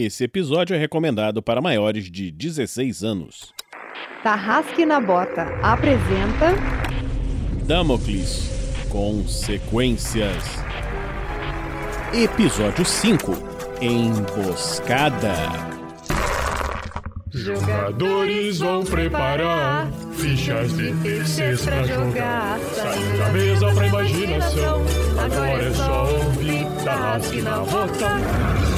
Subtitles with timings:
[0.00, 3.52] Esse episódio é recomendado para maiores de 16 anos.
[4.22, 6.54] Tarrasque na Bota apresenta
[7.66, 8.48] Damocles
[8.88, 10.44] Consequências.
[12.14, 13.32] Episódio 5
[13.80, 15.34] Emboscada.
[17.32, 22.60] Jogadores vão preparar fichas de terceiros pra jogar.
[22.60, 24.80] Saindo da mesa pra imaginação.
[25.18, 28.77] Agora é só ouvir Tarrasque na Bota.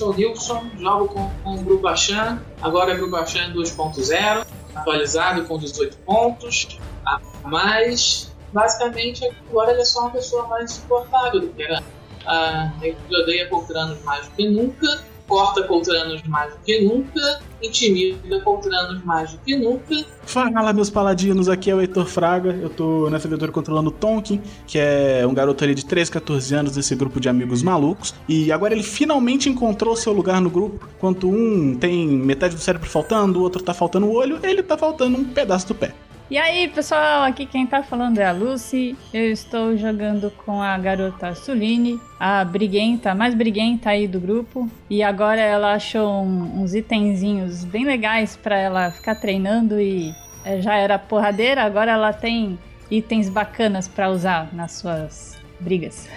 [0.00, 5.58] O Nilson, jogo com, com o Grupo Achan, agora é Grupo Achan 2.0, atualizado com
[5.58, 8.32] 18 pontos, a mais.
[8.52, 11.82] Basicamente, agora ele é só uma pessoa mais suportável do que era.
[12.26, 18.40] Ah, ele odeia Coltranos mais do que nunca, corta Coltranos mais do que nunca, intimida
[18.40, 22.50] Coltranos mais do que nunca, Fala, meus paladinos, aqui é o Heitor Fraga.
[22.50, 26.54] Eu tô nessa aventura controlando o Tonkin, que é um garoto ali de 13, 14
[26.54, 28.12] anos desse grupo de amigos malucos.
[28.28, 30.88] E agora ele finalmente encontrou seu lugar no grupo.
[30.96, 34.76] Enquanto um tem metade do cérebro faltando, o outro tá faltando o olho, ele tá
[34.76, 35.94] faltando um pedaço do pé.
[36.28, 38.96] E aí, pessoal, aqui quem tá falando é a Lucy.
[39.14, 44.68] Eu estou jogando com a garota Suline, a briguenta, mais briguenta aí do grupo.
[44.90, 50.12] E agora ela achou um- uns itenzinhos bem legais pra ela ficar treinando e
[50.44, 52.58] é, já era porradeira, agora ela tem
[52.90, 56.08] itens bacanas pra usar nas suas brigas.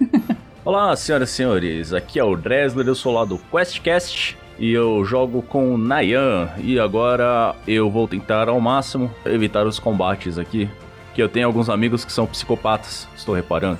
[0.64, 5.04] Olá, senhoras e senhores, aqui é o Dresler, eu sou lá do QuestCast e eu
[5.04, 6.48] jogo com Nayan.
[6.58, 10.68] E agora eu vou tentar ao máximo evitar os combates aqui,
[11.14, 13.78] que eu tenho alguns amigos que são psicopatas, estou reparando.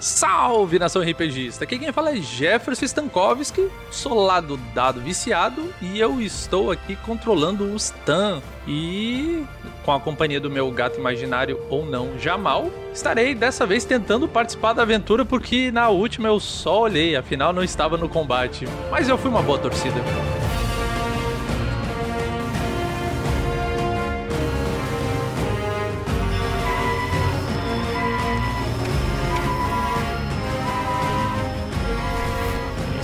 [0.00, 1.64] Salve nação RPGista!
[1.64, 4.28] Aqui quem fala é Jefferson Stankovski, sou
[4.74, 8.42] dado viciado e eu estou aqui controlando o Stan.
[8.68, 9.44] E
[9.84, 14.74] com a companhia do meu gato imaginário ou não, Jamal, estarei dessa vez tentando participar
[14.74, 18.66] da aventura porque na última eu só olhei, afinal não estava no combate.
[18.90, 19.96] Mas eu fui uma boa torcida.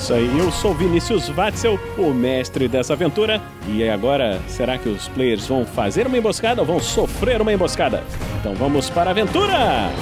[0.02, 3.40] Isso aí, eu sou Vinícius Watzel, o mestre dessa aventura.
[3.68, 8.02] E agora, será que os players vão fazer uma emboscada ou vão sofrer uma emboscada?
[8.40, 9.92] Então vamos para a aventura!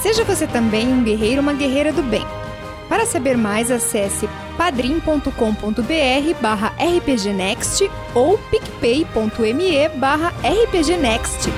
[0.00, 2.24] Seja você também um guerreiro ou uma guerreira do bem.
[2.88, 11.50] Para saber mais, acesse padrim.com.br barra rpgnext ou picpay.me barra rpgnext.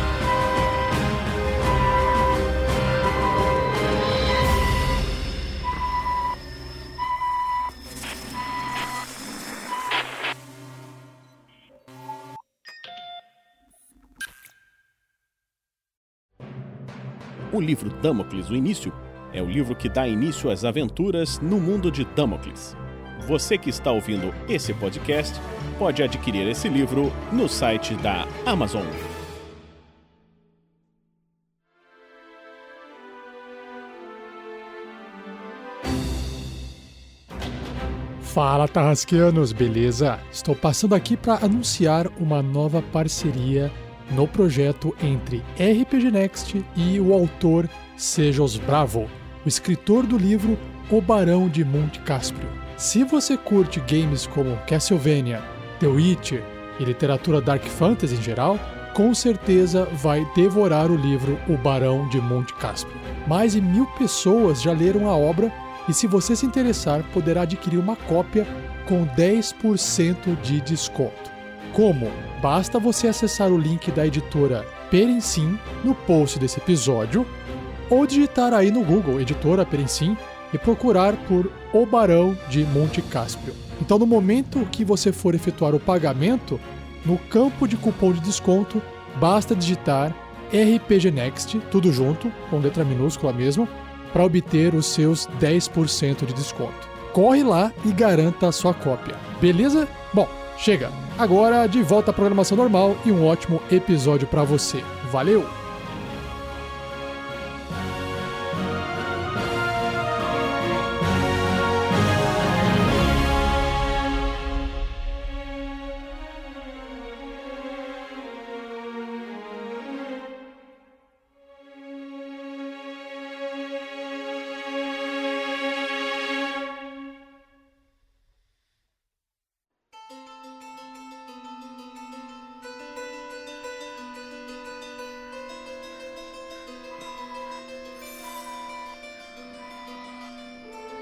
[17.57, 18.93] O livro Damocles, o início,
[19.33, 22.77] é o livro que dá início às aventuras no mundo de Damocles.
[23.27, 25.35] Você que está ouvindo esse podcast
[25.81, 28.87] pode adquirir esse livro no site da Amazon.
[38.21, 40.21] Fala, Tarrasqueanos, beleza?
[40.31, 43.73] Estou passando aqui para anunciar uma nova parceria
[44.13, 49.11] no projeto entre RPG Next e o autor Sejos Bravo,
[49.45, 50.57] o escritor do livro
[50.91, 52.66] O Barão de Monte Cáspio.
[52.77, 55.43] Se você curte games como Castlevania,
[55.81, 56.45] The Witcher
[56.79, 58.61] e literatura Dark Fantasy em geral,
[58.93, 62.93] com certeza vai devorar o livro O Barão de Monte Cáspio.
[63.27, 65.51] Mais de mil pessoas já leram a obra
[65.89, 68.47] e se você se interessar, poderá adquirir uma cópia
[68.87, 71.31] com 10% de desconto.
[71.73, 72.13] Como?
[72.43, 77.27] Basta você acessar o link da editora Perencim no post desse episódio
[77.89, 80.15] ou digitar aí no Google Editora Perencim
[80.53, 83.55] e procurar por O Barão de Monte Cáspio.
[83.81, 86.59] Então, no momento que você for efetuar o pagamento,
[87.05, 88.81] no campo de cupom de desconto,
[89.21, 90.15] basta digitar
[90.49, 93.69] RPG Next, tudo junto, com letra minúscula mesmo,
[94.13, 96.89] para obter os seus 10% de desconto.
[97.13, 99.17] Corre lá e garanta a sua cópia.
[99.41, 99.89] Beleza?
[100.13, 100.29] Bom,
[100.59, 100.91] chega.
[101.19, 104.83] Agora de volta à programação normal e um ótimo episódio para você.
[105.11, 105.66] Valeu!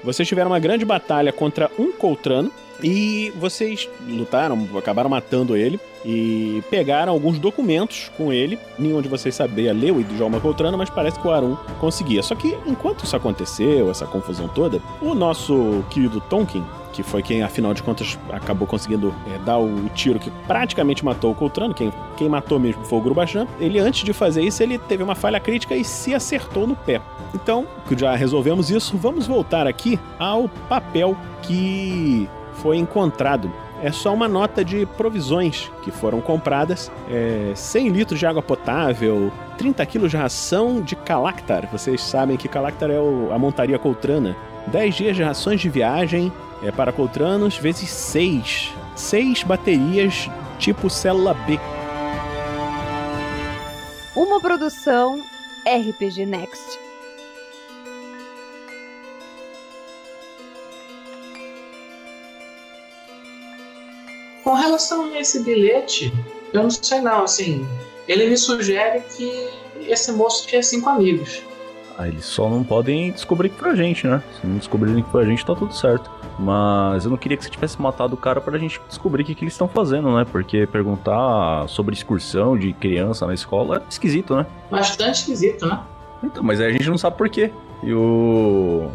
[0.05, 2.51] Vocês tiveram uma grande batalha contra um Coltrano
[2.83, 8.59] e vocês lutaram, acabaram matando ele e pegaram alguns documentos com ele.
[8.77, 12.21] Nenhum de vocês sabia ler o idioma Coltrano, mas parece que o Arun conseguia.
[12.21, 16.63] Só que enquanto isso aconteceu, essa confusão toda, o nosso querido Tonkin,
[16.93, 21.31] que foi quem, afinal de contas, acabou conseguindo é, dar o tiro que praticamente matou
[21.31, 24.77] o Coltrano, quem, quem matou mesmo foi o Grubachan, ele, antes de fazer isso, ele
[24.77, 27.01] teve uma falha crítica e se acertou no pé.
[27.35, 27.67] Então,
[27.97, 33.51] já resolvemos isso, vamos voltar aqui ao papel que foi encontrado.
[33.83, 39.31] É só uma nota de provisões que foram compradas: é, 100 litros de água potável,
[39.57, 41.67] 30 quilos de ração de Calactar.
[41.69, 44.35] Vocês sabem que Calactar é o, a montaria coltrana.
[44.67, 46.31] 10 dias de rações de viagem
[46.63, 48.73] é, para coltranos, vezes 6.
[48.95, 51.59] 6 baterias tipo célula B.
[54.15, 55.21] Uma produção
[55.65, 56.84] RPG Next.
[64.45, 66.13] Com relação a esse bilhete,
[66.53, 67.67] eu não sei não, assim,
[68.07, 69.49] ele me sugere que
[69.87, 71.41] esse moço tinha cinco amigos.
[71.97, 74.21] Ah, eles só não podem descobrir que foi a gente, né?
[74.39, 76.11] Se não descobrirem que foi a gente, tá tudo certo.
[76.37, 79.33] Mas eu não queria que você tivesse matado o cara pra gente descobrir o que,
[79.33, 80.27] que eles estão fazendo, né?
[80.31, 84.45] Porque perguntar sobre excursão de criança na escola é esquisito, né?
[84.69, 85.79] Bastante esquisito, né?
[86.23, 87.51] Então, mas aí a gente não sabe por quê.
[87.81, 88.91] E o.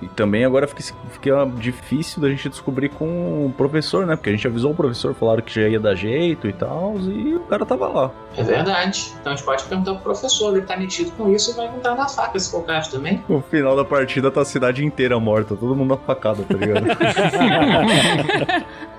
[0.00, 4.14] E também agora fica, fica difícil da gente descobrir com o professor, né?
[4.14, 7.34] Porque a gente avisou o professor, falaram que já ia dar jeito e tal, e
[7.34, 8.10] o cara tava lá.
[8.36, 9.14] É verdade.
[9.20, 11.94] Então a gente pode perguntar pro professor, ele tá metido com isso e vai entrar
[11.94, 13.24] na faca se for o caso também.
[13.28, 16.86] No final da partida tá a cidade inteira morta, todo mundo na facada, tá ligado?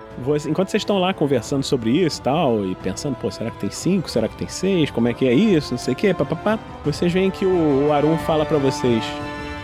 [0.50, 3.70] Enquanto vocês estão lá conversando sobre isso e tal, e pensando, pô, será que tem
[3.70, 4.10] cinco?
[4.10, 4.90] Será que tem seis?
[4.90, 5.72] Como é que é isso?
[5.72, 6.58] Não sei o quê, papapá.
[6.84, 9.04] Vocês veem que o, o Arun fala pra vocês.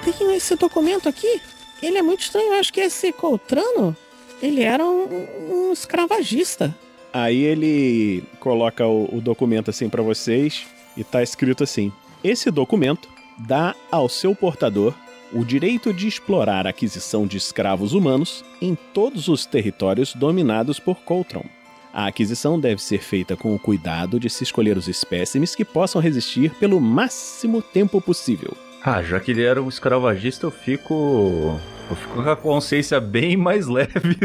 [0.03, 1.41] Tem esse documento aqui?
[1.81, 2.53] Ele é muito estranho.
[2.53, 3.95] Eu acho que esse Coltrano,
[4.41, 6.75] ele era um, um escravagista.
[7.13, 10.65] Aí ele coloca o, o documento assim pra vocês
[10.97, 11.91] e tá escrito assim:
[12.23, 13.07] Esse documento
[13.37, 14.93] dá ao seu portador
[15.31, 20.97] o direito de explorar a aquisição de escravos humanos em todos os territórios dominados por
[20.97, 21.45] Coltron.
[21.93, 26.01] A aquisição deve ser feita com o cuidado de se escolher os espécimes que possam
[26.01, 28.55] resistir pelo máximo tempo possível.
[28.83, 31.59] Ah, já que ele era um escravagista, eu fico.
[31.89, 34.15] Eu fico com a consciência bem mais leve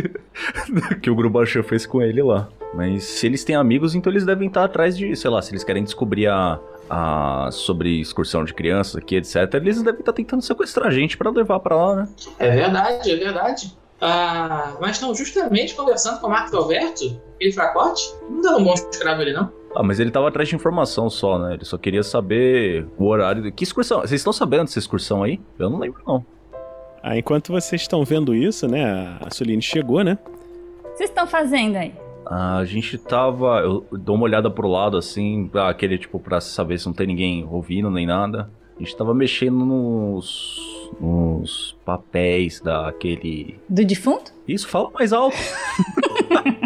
[0.69, 2.49] do que o Grubachan fez com ele lá.
[2.75, 5.64] Mas se eles têm amigos, então eles devem estar atrás de, sei lá, se eles
[5.64, 6.59] querem descobrir a,
[6.90, 9.37] a sobre excursão de crianças aqui, etc.
[9.54, 12.09] Eles devem estar tentando sequestrar a gente pra levar pra lá, né?
[12.38, 13.76] É verdade, é verdade.
[14.00, 18.75] Ah, mas não, justamente conversando com o Marco Alberto, aquele fracote, não deu um bom
[18.75, 19.50] escravo ele não.
[19.78, 21.54] Ah, mas ele tava atrás de informação só, né?
[21.54, 23.52] Ele só queria saber o horário.
[23.52, 24.00] Que excursão?
[24.00, 25.40] Vocês estão sabendo dessa excursão aí?
[25.56, 26.26] Eu não lembro, não.
[27.00, 29.16] Ah, enquanto vocês estão vendo isso, né?
[29.20, 30.18] A Soline chegou, né?
[30.97, 31.94] Vocês estão fazendo aí?
[32.26, 33.61] A gente tava.
[33.61, 37.06] Eu dou uma olhada pro lado assim, pra aquele tipo, pra saber se não tem
[37.06, 38.50] ninguém ouvindo nem nada.
[38.76, 40.90] A gente tava mexendo nos.
[41.00, 43.61] nos papéis daquele.
[43.68, 44.32] Do defunto?
[44.49, 45.37] Isso, fala mais alto.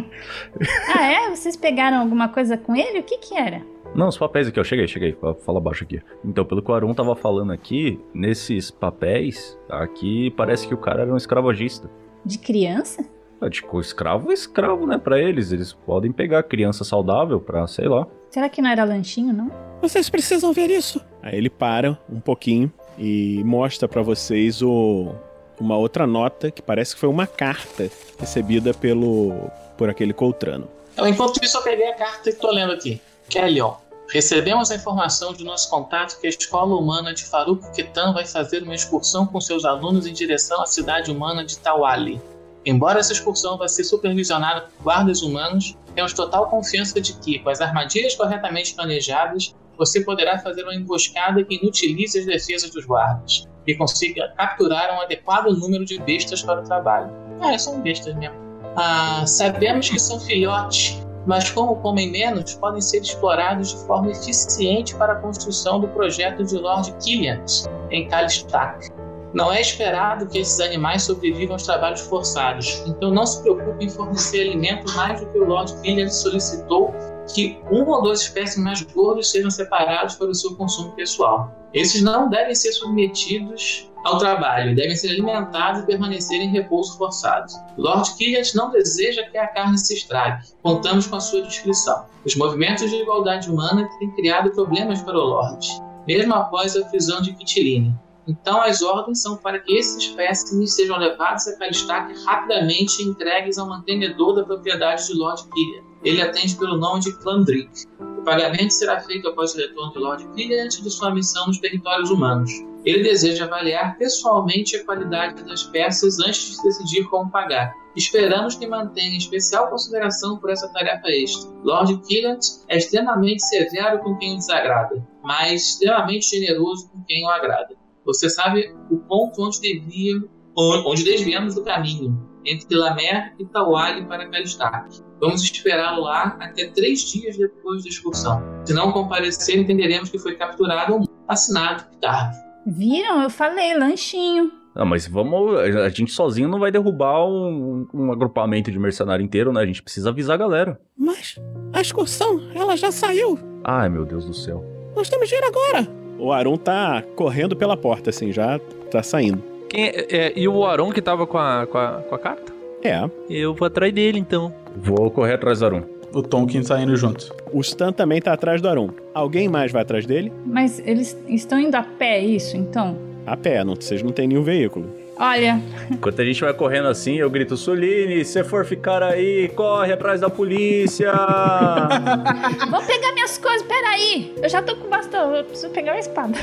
[0.95, 1.31] Ah, é?
[1.31, 2.99] Vocês pegaram alguma coisa com ele?
[3.01, 3.63] O que que era?
[3.95, 4.65] Não, os papéis aqui, ó.
[4.65, 5.13] Cheguei, cheguei.
[5.13, 6.01] Fa- Fala baixo aqui.
[6.25, 11.03] Então, pelo que o Arun tava falando aqui, nesses papéis, aqui parece que o cara
[11.03, 11.91] era um escravagista.
[12.25, 13.05] De criança?
[13.41, 14.97] Ah, Tipo, escravo é escravo, né?
[14.99, 15.53] Pra eles.
[15.53, 18.07] Eles podem pegar criança saudável pra, sei lá.
[18.31, 19.51] Será que não era lanchinho, não?
[19.83, 21.01] Vocês precisam ver isso.
[21.23, 25.13] Aí ele para um pouquinho e mostra pra vocês o,
[25.61, 29.51] uma outra nota que parece que foi uma carta recebida pelo
[29.83, 30.69] por aquele Coltrano.
[30.93, 33.01] Então, enquanto isso, eu peguei a carta e tô lendo aqui.
[33.29, 33.79] Kelly, ó.
[34.09, 38.63] Recebemos a informação de nosso contato que a escola humana de Faruk Ketan vai fazer
[38.63, 42.23] uma excursão com seus alunos em direção à cidade humana de Tawali.
[42.65, 47.51] Embora essa excursão vá ser supervisionada por guardas humanos, temos total confiança de que, com
[47.51, 53.49] as armadilhas corretamente planejadas, você poderá fazer uma emboscada que inutilize as defesas dos guardas
[53.67, 57.11] e consiga capturar um adequado número de bestas para o trabalho.
[57.41, 58.42] Ah, são bestas mesmo.
[58.77, 64.95] Ah, sabemos que são filhotes, mas como comem menos, podem ser explorados de forma eficiente
[64.95, 67.43] para a construção do projeto de Lord Killian
[67.91, 68.89] em Kalistak.
[69.35, 73.89] Não é esperado que esses animais sobrevivam aos trabalhos forçados, então não se preocupe em
[73.89, 76.95] fornecer alimento mais do que o Lord Killian solicitou
[77.35, 81.53] que um ou dois espécimes mais gordos sejam separados para o seu consumo pessoal.
[81.73, 87.53] Esses não devem ser submetidos ao trabalho, devem ser alimentados e permanecer em repouso forçado.
[87.79, 90.45] Lord Killian não deseja que a carne se estrague.
[90.63, 92.05] Contamos com a sua descrição.
[92.25, 95.67] Os movimentos de igualdade humana têm criado problemas para o Lord,
[96.07, 97.95] mesmo após a prisão de Kitiline.
[98.27, 103.69] Então, as ordens são para que esses espécimes sejam levados a Calistac rapidamente entregues ao
[103.69, 105.83] mantenedor da propriedade de Lord Killian.
[106.05, 107.85] Ele atende pelo nome de Clandrick.
[108.19, 112.11] O pagamento será feito após o retorno de Lord Killian de sua missão nos territórios
[112.11, 112.51] humanos.
[112.85, 117.73] Ele deseja avaliar pessoalmente a qualidade das peças antes de decidir como pagar.
[117.95, 121.51] Esperamos que mantenha especial consideração por essa tarefa extra.
[121.63, 122.39] Lord Killian
[122.69, 127.82] é extremamente severo com quem o desagrada, mas extremamente generoso com quem o agrada.
[128.05, 130.23] Você sabe o ponto onde devia,
[130.57, 135.01] onde desviamos do caminho entre Lamer e Tawali para Kalistak.
[135.21, 138.43] Vamos esperá-lo lá até três dias depois da excursão.
[138.65, 142.37] Se não comparecer, entenderemos que foi capturado ou assinado tarde.
[142.67, 143.23] Viram?
[143.23, 144.51] Eu falei, lanchinho.
[144.75, 145.59] Ah, mas vamos.
[145.59, 149.61] A gente sozinho não vai derrubar um, um agrupamento de mercenário inteiro, né?
[149.61, 150.81] A gente precisa avisar a galera.
[150.97, 151.37] Mas
[151.73, 153.39] a excursão, ela já saiu.
[153.63, 154.65] Ai, meu Deus do céu.
[154.97, 156.02] Nós temos que ir agora.
[156.23, 158.61] O Aron tá correndo pela porta, assim, já
[158.93, 159.43] tá saindo.
[159.69, 162.53] Quem é- é- e o Aron que tava com a, com, a, com a carta?
[162.81, 163.11] É.
[163.29, 164.55] Eu vou atrás dele, então.
[164.77, 165.83] Vou correr atrás do Arum.
[166.15, 167.35] O Tonkin saindo junto.
[167.53, 168.91] O Stan também tá atrás do Aron.
[169.13, 170.33] Alguém mais vai atrás dele?
[170.47, 172.97] Mas eles estão indo a pé, isso, então?
[173.27, 174.87] A pé, não, vocês não têm nenhum veículo.
[175.25, 179.93] Olha, Enquanto a gente vai correndo assim, eu grito: Suline, se for ficar aí, corre
[179.93, 181.13] atrás da polícia!
[182.69, 184.35] vou pegar minhas coisas, peraí.
[184.43, 186.37] Eu já tô com bastão, eu preciso pegar minha espada.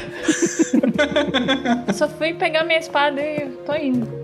[1.87, 4.18] Eu Só fui pegar minha espada e tô indo.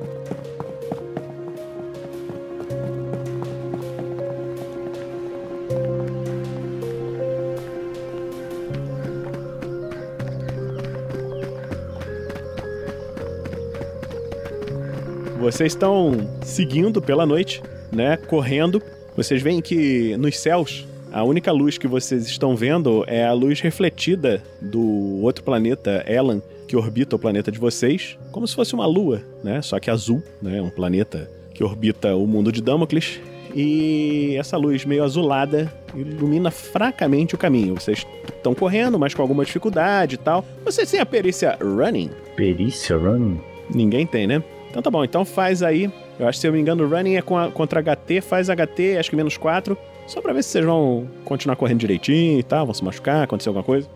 [15.45, 17.61] Vocês estão seguindo pela noite,
[17.91, 18.17] né?
[18.17, 18.81] Correndo.
[19.15, 23.61] Vocês veem que nos céus, a única luz que vocês estão vendo é a luz
[23.61, 28.87] refletida do outro planeta, Elan, que orbita o planeta de vocês, como se fosse uma
[28.87, 29.61] lua, né?
[29.61, 30.59] Só que azul, né?
[30.59, 33.21] Um planeta que orbita o mundo de Damocles.
[33.53, 37.75] E essa luz meio azulada ilumina fracamente o caminho.
[37.75, 38.03] Vocês
[38.35, 40.43] estão correndo, mas com alguma dificuldade e tal.
[40.65, 42.09] Vocês têm a perícia running?
[42.35, 43.39] Perícia running?
[43.71, 44.43] Ninguém tem, né?
[44.75, 45.89] Então tá bom, então faz aí.
[46.19, 48.49] Eu acho que se eu me engano, o running é com a- contra HT, faz
[48.49, 49.77] HT, acho que menos 4.
[50.05, 53.47] Só pra ver se vocês vão continuar correndo direitinho e tal, vão se machucar, acontecer
[53.47, 53.87] alguma coisa.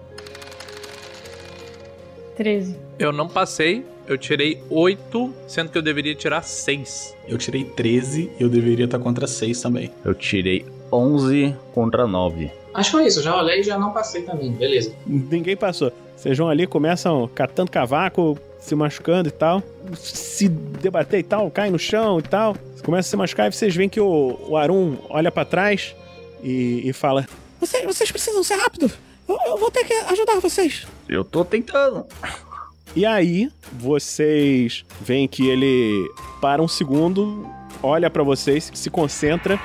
[2.38, 2.78] 13.
[2.98, 7.14] Eu não passei, eu tirei 8, sendo que eu deveria tirar 6.
[7.28, 9.92] Eu tirei 13 e eu deveria estar contra 6 também.
[10.06, 12.50] Eu tirei 11 contra 9.
[12.74, 14.94] Acho que foi isso, eu já olhei e já não passei também, beleza.
[15.06, 15.92] Ninguém passou.
[16.16, 19.64] Vocês vão ali, começam catando cavaco, se machucando e tal.
[19.96, 22.56] Se debater e tal, cai no chão e tal.
[22.84, 25.96] Começa a se machucar e vocês veem que o, o Arum olha pra trás
[26.44, 27.28] e, e fala:
[27.60, 28.92] Você- vocês precisam ser rápido.
[29.28, 30.88] Eu, eu vou ter que ajudar vocês.
[31.08, 32.06] Eu tô tentando.
[32.96, 36.10] E aí, vocês veem que ele
[36.42, 37.48] para um segundo,
[37.84, 39.60] olha pra vocês, se concentra.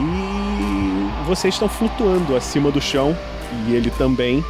[0.00, 3.16] E vocês estão flutuando acima do chão,
[3.68, 4.42] e ele também,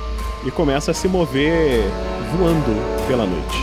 [0.44, 1.82] e começa a se mover
[2.36, 3.58] voando pela noite.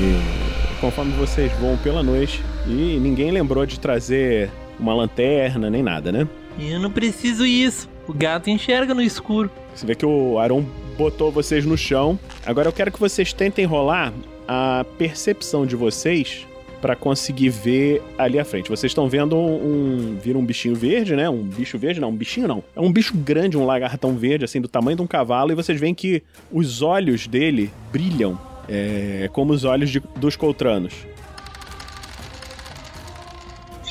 [0.00, 6.10] E conforme vocês voam pela noite, e ninguém lembrou de trazer uma lanterna nem nada,
[6.10, 6.26] né?
[6.58, 7.88] Eu não preciso isso.
[8.06, 9.48] O gato enxerga no escuro.
[9.74, 10.64] Você vê que o Aron
[10.98, 12.18] botou vocês no chão.
[12.44, 14.12] Agora eu quero que vocês tentem rolar
[14.46, 16.46] a percepção de vocês
[16.82, 18.68] pra conseguir ver ali à frente.
[18.68, 21.30] Vocês estão vendo um, vira um bichinho verde, né?
[21.30, 22.62] Um bicho verde, não, um bichinho não.
[22.76, 25.78] É um bicho grande, um lagartão verde, assim, do tamanho de um cavalo, e vocês
[25.80, 30.92] veem que os olhos dele brilham É como os olhos de- dos coltranos.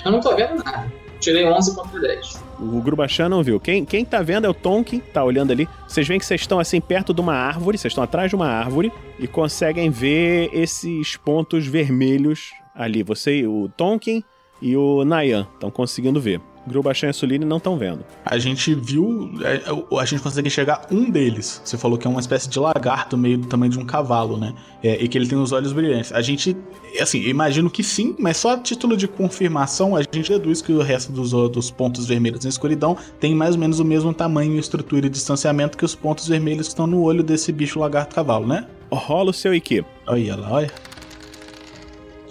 [0.06, 0.92] Eu não tô vendo nada.
[1.20, 2.42] Tirei 11 contra 10.
[2.60, 3.60] O Grubachan não viu.
[3.60, 5.68] Quem, quem tá vendo é o Tonkin, tá olhando ali.
[5.88, 8.48] Vocês veem que vocês estão assim perto de uma árvore, vocês estão atrás de uma
[8.48, 13.04] árvore e conseguem ver esses pontos vermelhos ali.
[13.04, 14.24] Você, o Tonkin
[14.62, 16.42] e o Nayan estão conseguindo ver.
[16.68, 18.06] Grubachan e Suline não estão vendo.
[18.24, 19.32] A gente viu.
[19.44, 19.62] é,
[20.00, 21.62] A gente consegue enxergar um deles.
[21.64, 24.54] Você falou que é uma espécie de lagarto, meio do tamanho de um cavalo, né?
[24.84, 26.12] É, e que ele tem os olhos brilhantes.
[26.12, 26.56] A gente.
[27.00, 30.82] Assim, imagino que sim, mas só a título de confirmação, a gente deduz que o
[30.82, 35.08] resto dos, dos pontos vermelhos na escuridão tem mais ou menos o mesmo tamanho, estrutura
[35.08, 38.68] e distanciamento que os pontos vermelhos que estão no olho desse bicho lagarto cavalo, né?
[38.92, 39.86] Rola o seu IQ.
[40.06, 40.72] Olha lá, olha.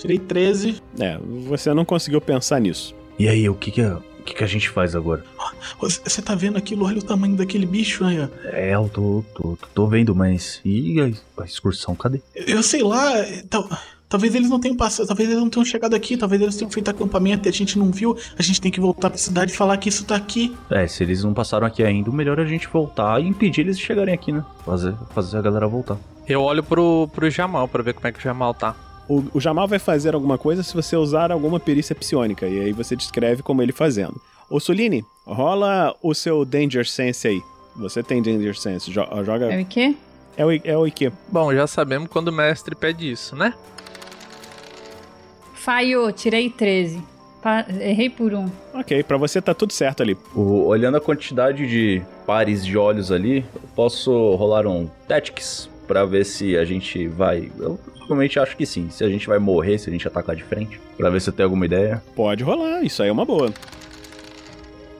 [0.00, 0.80] Tirei 13.
[0.98, 2.94] É, você não conseguiu pensar nisso.
[3.18, 5.24] E aí, o que que, é- o que que a gente faz agora?
[5.80, 6.86] Você você tá vendo aquilo?
[6.86, 8.28] Olha o tamanho daquele bicho, aí, ó.
[8.48, 10.60] É, eu tô, tô, tô vendo, mas.
[10.64, 12.20] E a, a excursão, cadê?
[12.34, 13.12] Eu sei lá,
[13.50, 13.68] tal-
[14.08, 16.88] talvez eles não tenham passado, talvez eles não tenham chegado aqui, talvez eles tenham feito
[16.90, 18.16] acampamento e a gente não viu.
[18.38, 20.56] A gente tem que voltar pra cidade e falar que isso tá aqui.
[20.70, 23.60] É, se eles não passaram aqui ainda, o melhor é a gente voltar e impedir
[23.62, 24.42] eles de chegarem aqui, né?
[24.64, 25.98] Fazer, fazer a galera voltar.
[26.26, 28.74] Eu olho pro, pro Jamal pra ver como é que o Jamal tá.
[29.10, 32.72] O, o Jamal vai fazer alguma coisa se você usar alguma perícia psionica, e aí
[32.72, 34.20] você descreve como ele fazendo.
[34.48, 37.42] Ô Suline, rola o seu Danger Sense aí.
[37.76, 39.52] Você tem Danger Sense, jo- joga.
[39.52, 39.96] É o quê?
[40.36, 41.12] É o, é o IQ.
[41.28, 43.52] Bom, já sabemos quando o mestre pede isso, né?
[45.54, 47.02] Falhou, tirei 13.
[47.42, 48.48] Pa- Errei por um.
[48.74, 50.16] Ok, pra você tá tudo certo ali.
[50.34, 56.04] O- olhando a quantidade de pares de olhos ali, eu posso rolar um Tactics pra
[56.04, 57.50] ver se a gente vai.
[57.58, 58.88] Eu provavelmente acho que sim.
[58.90, 60.80] Se a gente vai morrer, se a gente atacar de frente.
[60.96, 62.00] Pra ver se eu tenho alguma ideia.
[62.14, 63.52] Pode rolar, isso aí é uma boa.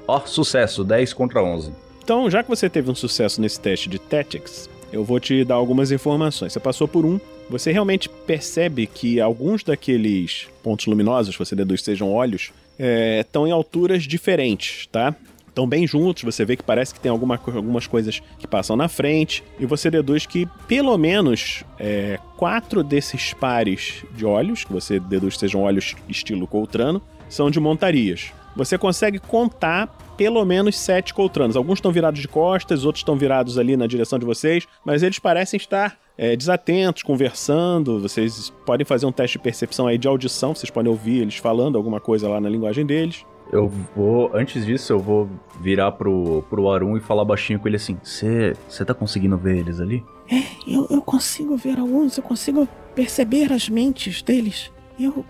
[0.09, 1.71] Ó, sucesso, 10 contra 11.
[2.03, 5.55] Então, já que você teve um sucesso nesse teste de Tactics, eu vou te dar
[5.55, 6.53] algumas informações.
[6.53, 12.13] Você passou por um, você realmente percebe que alguns daqueles pontos luminosos, você deduz sejam
[12.13, 15.15] olhos, é, estão em alturas diferentes, tá?
[15.51, 18.89] Estão bem juntos, você vê que parece que tem alguma algumas coisas que passam na
[18.89, 24.99] frente, e você deduz que pelo menos é, quatro desses pares de olhos, que você
[25.01, 28.33] deduz sejam olhos estilo Coltrano, são de montarias.
[28.57, 29.87] Você consegue contar
[30.17, 31.57] pelo menos sete coltranos.
[31.57, 35.19] Alguns estão virados de costas, outros estão virados ali na direção de vocês, mas eles
[35.19, 38.01] parecem estar é, desatentos, conversando.
[38.01, 41.79] Vocês podem fazer um teste de percepção aí de audição, vocês podem ouvir eles falando
[41.79, 43.25] alguma coisa lá na linguagem deles.
[43.53, 44.31] Eu vou.
[44.35, 45.29] Antes disso, eu vou
[45.61, 49.81] virar pro, pro Arun e falar baixinho com ele assim: Você tá conseguindo ver eles
[49.81, 50.05] ali?
[50.31, 54.71] É, eu, eu consigo ver alguns, eu consigo perceber as mentes deles.
[54.99, 55.25] Eu,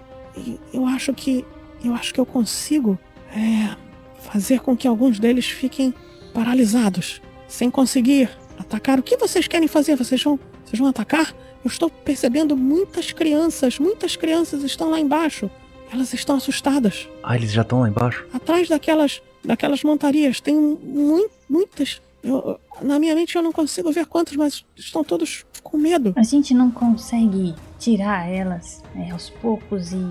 [0.72, 1.44] eu acho que,
[1.82, 2.98] eu acho que eu consigo
[3.34, 3.74] é,
[4.20, 5.94] fazer com que alguns deles fiquem
[6.34, 8.28] paralisados, sem conseguir
[8.58, 8.98] atacar.
[8.98, 9.96] O que vocês querem fazer?
[9.96, 11.34] Vocês vão, vocês vão atacar?
[11.64, 15.50] Eu estou percebendo muitas crianças, muitas crianças estão lá embaixo.
[15.92, 17.08] Elas estão assustadas.
[17.22, 18.24] Ah, eles já estão lá embaixo?
[18.32, 22.00] Atrás daquelas, daquelas montarias tem mui- muitas.
[22.22, 26.12] Eu- na minha mente eu não consigo ver quantos, mas estão todos com medo.
[26.16, 30.06] A gente não consegue tirar elas é, aos poucos e,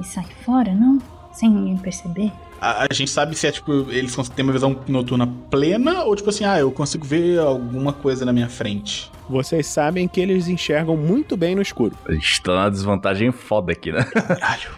[0.00, 0.98] e sair fora, não?
[1.32, 2.30] Sem ninguém perceber?
[2.60, 6.30] A, a gente sabe se é tipo, eles têm uma visão noturna plena ou tipo
[6.30, 9.10] assim, ah, eu consigo ver alguma coisa na minha frente.
[9.28, 11.96] Vocês sabem que eles enxergam muito bem no escuro.
[12.06, 14.06] A gente tá na desvantagem foda aqui, né?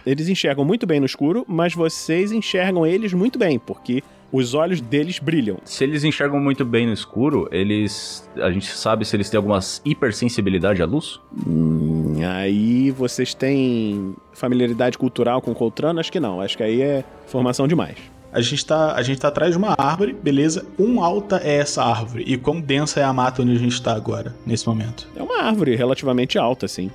[0.05, 4.81] Eles enxergam muito bem no escuro, mas vocês enxergam eles muito bem, porque os olhos
[4.81, 5.57] deles brilham.
[5.63, 8.29] Se eles enxergam muito bem no escuro, eles.
[8.37, 11.19] A gente sabe se eles têm algumas hipersensibilidade à luz?
[11.47, 15.99] Hum, aí vocês têm familiaridade cultural com Coltrano?
[15.99, 16.41] Acho que não.
[16.41, 17.97] Acho que aí é formação demais.
[18.31, 20.63] A gente, tá, a gente tá atrás de uma árvore, beleza?
[20.77, 22.23] Quão alta é essa árvore?
[22.27, 25.07] E quão densa é a mata onde a gente tá agora, nesse momento?
[25.15, 26.91] É uma árvore relativamente alta, assim.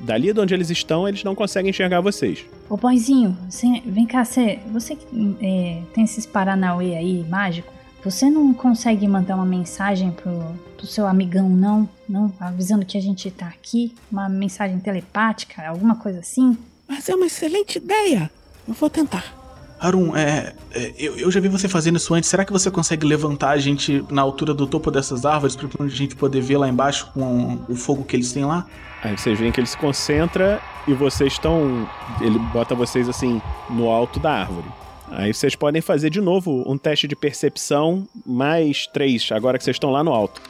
[0.00, 2.44] Dali de onde eles estão, eles não conseguem enxergar vocês.
[2.70, 7.72] Ô boizinho, cê- vem cá, cê, você que é, tem esses Paranauê aí mágico,
[8.04, 11.88] você não consegue mandar uma mensagem pro, pro seu amigão, não?
[12.08, 12.32] Não?
[12.38, 13.92] Avisando que a gente tá aqui?
[14.10, 16.56] Uma mensagem telepática, alguma coisa assim?
[16.88, 18.30] Mas é uma excelente ideia.
[18.66, 19.34] Eu vou tentar.
[19.80, 22.28] Harun, é, é, eu, eu já vi você fazendo isso antes.
[22.30, 25.88] Será que você consegue levantar a gente na altura do topo dessas árvores pra a
[25.88, 28.66] gente poder ver lá embaixo com o fogo que eles têm lá?
[29.02, 31.88] Aí vocês veem que ele se concentra e vocês estão.
[32.20, 34.66] Ele bota vocês assim no alto da árvore.
[35.10, 39.76] Aí vocês podem fazer de novo um teste de percepção mais três, agora que vocês
[39.76, 40.40] estão lá no alto.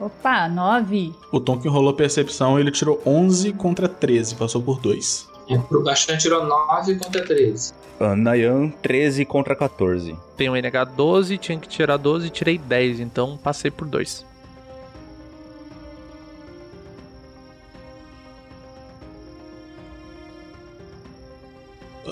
[0.00, 1.14] Opa, nove.
[1.30, 5.28] O Tom que rolou percepção, ele tirou 11 contra 13, passou por 2.
[5.48, 7.72] É, pro Bashan tirou 9 contra 13.
[8.00, 10.16] Ah, Nayan, 13 contra 14.
[10.36, 14.26] Tenho um NH 12, tinha que tirar 12 tirei 10, então passei por 2.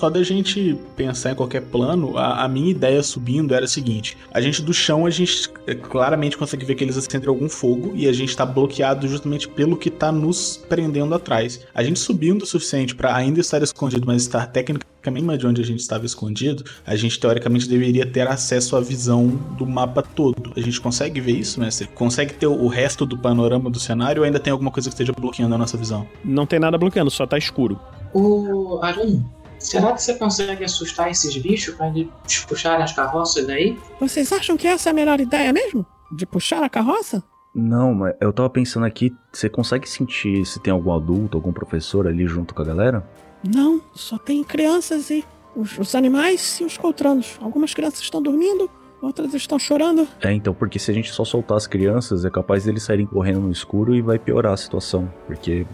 [0.03, 4.17] Só da gente pensar em qualquer plano, a, a, minha ideia subindo era a seguinte:
[4.33, 7.93] a gente do chão, a gente é, claramente consegue ver que eles acendem algum fogo
[7.95, 11.61] e a gente tá bloqueado justamente pelo que tá nos prendendo atrás.
[11.73, 15.65] A gente subindo o suficiente para ainda estar escondido, mas estar tecnicamente de onde a
[15.65, 20.51] gente estava escondido, a gente teoricamente deveria ter acesso à visão do mapa todo.
[20.55, 21.87] A gente consegue ver isso, mestre?
[21.87, 25.13] Consegue ter o resto do panorama do cenário ou ainda tem alguma coisa que esteja
[25.13, 26.05] bloqueando a nossa visão?
[26.25, 27.79] Não tem nada bloqueando, só tá escuro.
[28.13, 29.23] O Arun,
[29.63, 32.09] será que você consegue assustar esses bichos para eles
[32.47, 33.77] puxarem as carroças daí?
[33.99, 35.85] Vocês acham que essa é a melhor ideia mesmo?
[36.11, 37.23] De puxar a carroça?
[37.55, 42.07] Não, mas eu tava pensando aqui, você consegue sentir se tem algum adulto, algum professor
[42.07, 43.07] ali junto com a galera?
[43.43, 45.23] Não, só tem crianças e
[45.55, 47.37] os, os animais e os coltranos.
[47.41, 48.69] Algumas crianças estão dormindo,
[49.01, 50.07] outras estão chorando.
[50.21, 53.41] É, então, porque se a gente só soltar as crianças, é capaz deles saírem correndo
[53.41, 55.11] no escuro e vai piorar a situação.
[55.27, 55.67] Porque,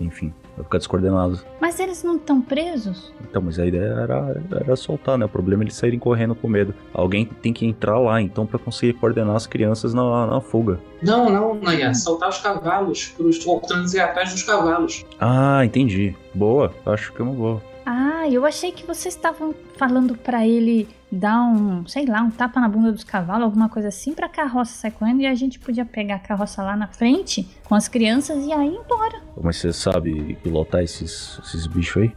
[0.00, 1.40] enfim, vai ficar descoordenado.
[1.60, 3.12] Mas eles não estão presos?
[3.20, 5.24] Então, mas a ideia era, era soltar, né?
[5.24, 6.74] O problema é eles saírem correndo com medo.
[6.92, 10.78] Alguém tem que entrar lá, então, para conseguir coordenar as crianças na, na fuga.
[11.02, 11.92] Não, não, Naya.
[11.94, 15.04] Soltar os cavalos, para os voltantes ir atrás dos cavalos.
[15.20, 16.14] Ah, entendi.
[16.34, 16.72] Boa.
[16.86, 17.73] Acho que é uma boa.
[17.86, 22.58] Ah, eu achei que vocês estavam falando para ele dar um, sei lá, um tapa
[22.58, 25.84] na bunda dos cavalos, alguma coisa assim, pra carroça sair correndo e a gente podia
[25.84, 29.20] pegar a carroça lá na frente com as crianças e aí ir embora.
[29.40, 32.12] Mas você sabe pilotar esses, esses bichos aí?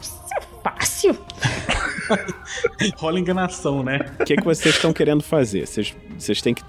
[0.00, 1.18] Isso é fácil.
[2.96, 3.98] Rola enganação, né?
[4.20, 5.66] O que, que vocês estão querendo fazer?
[5.66, 6.62] Vocês, vocês têm que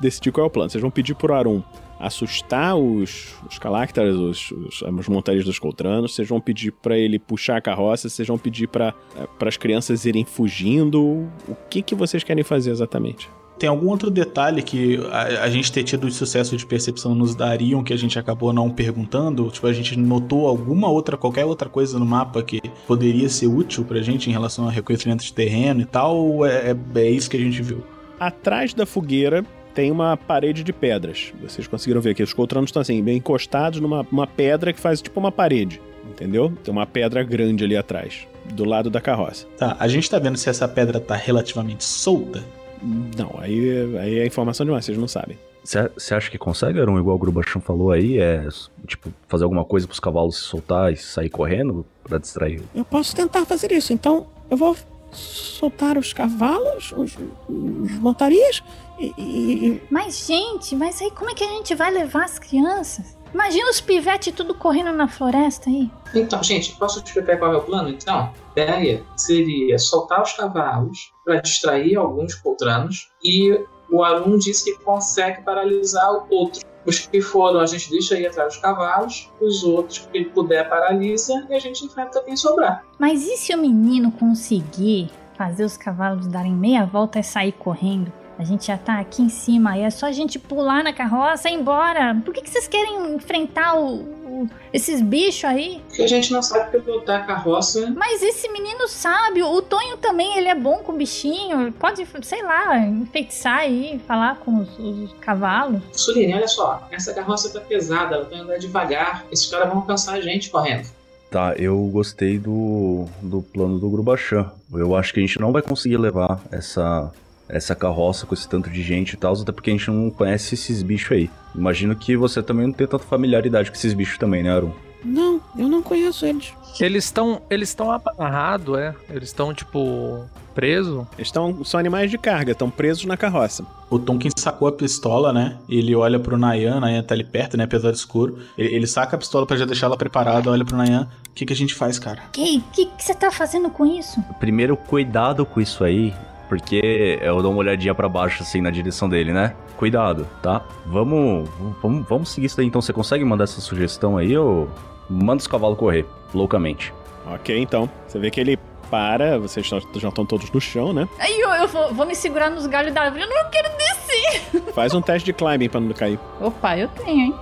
[0.00, 0.68] decidir qual é o plano.
[0.68, 1.62] Vocês vão pedir pro Arum
[2.00, 7.58] assustar os, os Calactares, os, os, montarias dos Coltranos, vocês vão pedir para ele puxar
[7.58, 11.28] a carroça, vocês vão pedir para eh, as crianças irem fugindo.
[11.46, 13.28] O que, que vocês querem fazer exatamente?
[13.58, 17.84] Tem algum outro detalhe que a, a, gente ter tido sucesso de percepção nos dariam
[17.84, 19.50] que a gente acabou não perguntando?
[19.50, 23.84] Tipo, a gente notou alguma outra, qualquer outra coisa no mapa que poderia ser útil
[23.84, 26.16] pra gente em relação a reconhecimento de terreno e tal?
[26.16, 27.84] Ou é, é, é isso que a gente viu?
[28.18, 31.32] Atrás da fogueira tem uma parede de pedras.
[31.40, 35.00] Vocês conseguiram ver que os coltranos estão assim, bem encostados numa uma pedra que faz
[35.00, 35.80] tipo uma parede.
[36.08, 36.52] Entendeu?
[36.64, 39.46] Tem uma pedra grande ali atrás, do lado da carroça.
[39.56, 42.42] Tá, a gente tá vendo se essa pedra tá relativamente solta?
[42.82, 45.38] Não, aí, aí é informação demais, vocês não sabem.
[45.62, 48.48] Você acha que consegue, Aaron, igual o Grubachão falou aí, é
[48.86, 52.62] tipo fazer alguma coisa para os cavalos se soltar e sair correndo para distrair?
[52.74, 54.74] Eu posso tentar fazer isso, então eu vou
[55.12, 57.16] soltar os cavalos, os,
[57.48, 58.62] os montarias
[59.00, 63.18] e, e, Mas, gente, mas aí como é que a gente vai levar as crianças?
[63.32, 65.90] Imagina os pivetes tudo correndo na floresta aí.
[66.14, 68.32] Então, gente, posso te explicar qual é o plano, então?
[68.56, 74.84] A ideia seria soltar os cavalos para distrair alguns poltranos e o Arun disse que
[74.84, 76.64] consegue paralisar outros.
[76.86, 80.68] Os que foram, a gente deixa aí atrás dos cavalos, os outros que ele puder
[80.68, 82.84] paralisa e a gente enfrenta quem sobrar.
[82.98, 88.10] Mas e se o menino conseguir fazer os cavalos darem meia volta e sair correndo?
[88.40, 91.50] A gente já tá aqui em cima e é só a gente pular na carroça
[91.50, 92.18] e ir embora.
[92.24, 95.82] Por que, que vocês querem enfrentar o, o, esses bichos aí?
[95.86, 97.92] Porque a gente não sabe pilotar a carroça.
[97.94, 99.42] Mas esse menino sabe.
[99.42, 101.70] O Tonho também, ele é bom com bichinho.
[101.72, 105.82] Pode, sei lá, enfeitiçar aí, falar com os, os cavalos.
[105.92, 106.88] Suline, olha só.
[106.90, 109.26] Essa carroça tá pesada, ela vai andar devagar.
[109.30, 110.88] Esses caras vão alcançar a gente correndo.
[111.30, 114.50] Tá, eu gostei do, do plano do Grubachan.
[114.72, 117.12] Eu acho que a gente não vai conseguir levar essa
[117.52, 120.54] essa carroça com esse tanto de gente e tal, até porque a gente não conhece
[120.54, 121.30] esses bichos aí.
[121.54, 124.72] Imagino que você também não tem tanta familiaridade com esses bichos também, né, Arum?
[125.04, 126.52] Não, eu não conheço eles.
[126.78, 128.94] Eles estão eles estão amarrados, é?
[129.08, 131.06] Eles estão tipo presos?
[131.16, 133.64] Eles estão são animais de carga, estão presos na carroça.
[133.88, 135.58] O Tonkin sacou a pistola, né?
[135.68, 137.64] Ele olha pro Nayan, Nayan tá ali perto, né?
[137.64, 138.38] Apesar do escuro.
[138.56, 141.08] Ele, ele saca a pistola para já deixar ela preparada, olha pro Nayan.
[141.28, 142.22] O que, que a gente faz, cara?
[142.32, 144.22] Que, que você tá fazendo com isso?
[144.38, 146.12] Primeiro, cuidado com isso aí.
[146.50, 149.54] Porque eu dou uma olhadinha para baixo, assim, na direção dele, né?
[149.76, 150.60] Cuidado, tá?
[150.84, 151.48] Vamos,
[151.80, 152.66] vamos, vamos seguir isso daí.
[152.66, 154.68] Então, você consegue mandar essa sugestão aí ou
[155.08, 156.92] manda os cavalos correr, loucamente?
[157.24, 157.88] Ok, então.
[158.04, 158.58] Você vê que ele
[158.90, 161.08] para, vocês já estão todos no chão, né?
[161.20, 164.60] Aí eu, eu vou, vou, me segurar nos galhos da árvore, eu não quero descer.
[164.74, 166.18] Faz um teste de climbing pra não cair.
[166.40, 167.34] Opa, eu tenho, hein?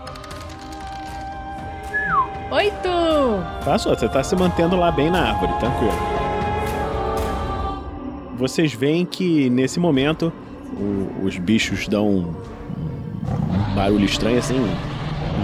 [2.50, 2.88] Oito!
[3.64, 6.27] Tá só, você tá se mantendo lá bem na árvore, tranquilo
[8.38, 10.32] vocês veem que nesse momento
[10.72, 14.56] o, os bichos dão um, barulho estranho assim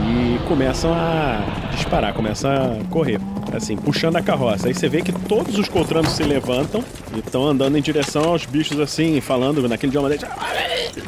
[0.06, 1.40] e começam a
[1.72, 3.20] disparar, começam a correr,
[3.52, 4.68] assim, puxando a carroça.
[4.68, 6.82] Aí você vê que todos os coltranos se levantam
[7.14, 10.24] e estão andando em direção aos bichos assim, falando naquele idioma dele.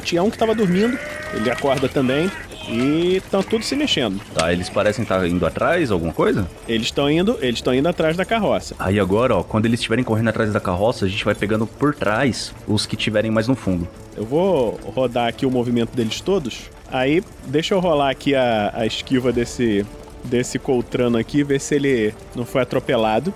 [0.03, 0.99] Tinha um que estava dormindo,
[1.35, 2.31] ele acorda também
[2.68, 4.20] e estão tudo se mexendo.
[4.35, 6.48] Tá, eles parecem estar indo atrás, alguma coisa?
[6.68, 8.74] Eles estão indo, eles estão indo atrás da carroça.
[8.79, 11.94] Aí agora, ó, quando eles estiverem correndo atrás da carroça, a gente vai pegando por
[11.94, 13.87] trás os que estiverem mais no fundo.
[14.16, 16.70] Eu vou rodar aqui o movimento deles todos.
[16.90, 19.85] Aí, deixa eu rolar aqui a, a esquiva desse
[20.26, 23.33] desse Coltrano aqui, ver se ele não foi atropelado.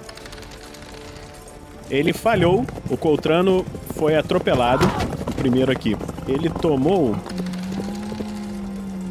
[1.88, 3.64] Ele falhou, o Coltrano
[3.96, 4.86] foi atropelado,
[5.28, 5.96] o primeiro aqui.
[6.28, 7.16] Ele tomou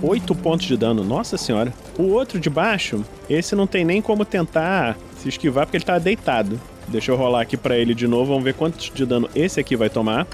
[0.01, 1.73] 8 pontos de dano, nossa senhora.
[1.97, 5.99] O outro de baixo, esse não tem nem como tentar se esquivar porque ele tá
[5.99, 6.59] deitado.
[6.87, 9.75] Deixa eu rolar aqui pra ele de novo, vamos ver quantos de dano esse aqui
[9.75, 10.25] vai tomar.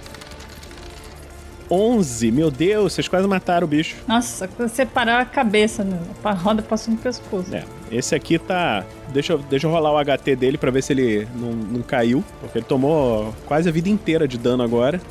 [1.69, 3.95] 11, meu Deus, vocês quase mataram o bicho.
[4.08, 5.99] Nossa, você parar a cabeça, né?
[6.23, 7.54] a roda passou no pescoço.
[7.54, 8.86] É, esse aqui tá.
[9.10, 12.23] Deixa eu, deixa eu rolar o HT dele pra ver se ele não, não caiu,
[12.39, 15.01] porque ele tomou quase a vida inteira de dano agora.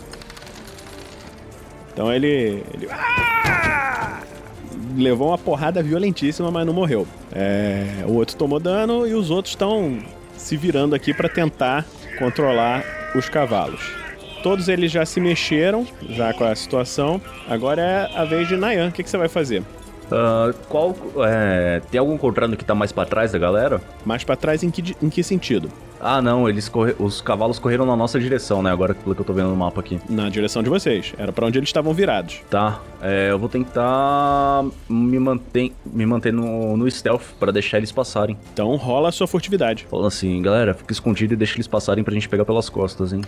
[1.93, 2.63] Então ele.
[2.73, 2.89] ele...
[2.91, 4.23] Ah!
[4.97, 7.07] Levou uma porrada violentíssima, mas não morreu.
[7.33, 9.99] É, o outro tomou dano e os outros estão
[10.37, 11.85] se virando aqui para tentar
[12.19, 13.81] controlar os cavalos.
[14.43, 17.21] Todos eles já se mexeram, já com a situação.
[17.49, 18.89] Agora é a vez de Nayan.
[18.89, 19.63] O que, que você vai fazer?
[20.07, 20.95] Uh, qual.
[21.27, 23.81] É, tem algum Coltrano que tá mais para trás da galera?
[24.05, 25.71] Mais para trás em que, em que sentido?
[26.01, 26.95] Ah, não, eles corre...
[26.99, 28.71] os cavalos correram na nossa direção, né?
[28.71, 29.99] Agora pelo que eu tô vendo no mapa aqui.
[30.09, 31.15] Na direção de vocês.
[31.17, 32.43] Era para onde eles estavam virados.
[32.51, 32.81] Tá.
[33.01, 38.37] É, eu vou tentar me manter, me manter no, no stealth para deixar eles passarem.
[38.53, 39.87] Então rola a sua furtividade.
[39.89, 43.23] Falando assim, galera, fica escondido e deixa eles passarem pra gente pegar pelas costas, hein?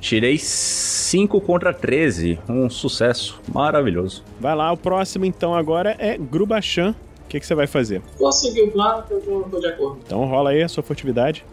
[0.00, 2.38] Tirei 5 contra 13.
[2.48, 3.40] Um sucesso.
[3.52, 4.24] Maravilhoso.
[4.40, 6.94] Vai lá, o próximo então agora é Grubachan.
[7.24, 8.02] O que, que você vai fazer?
[8.18, 10.00] Vou seguir o plano que eu tô, tô de acordo.
[10.04, 11.44] Então rola aí a sua furtividade.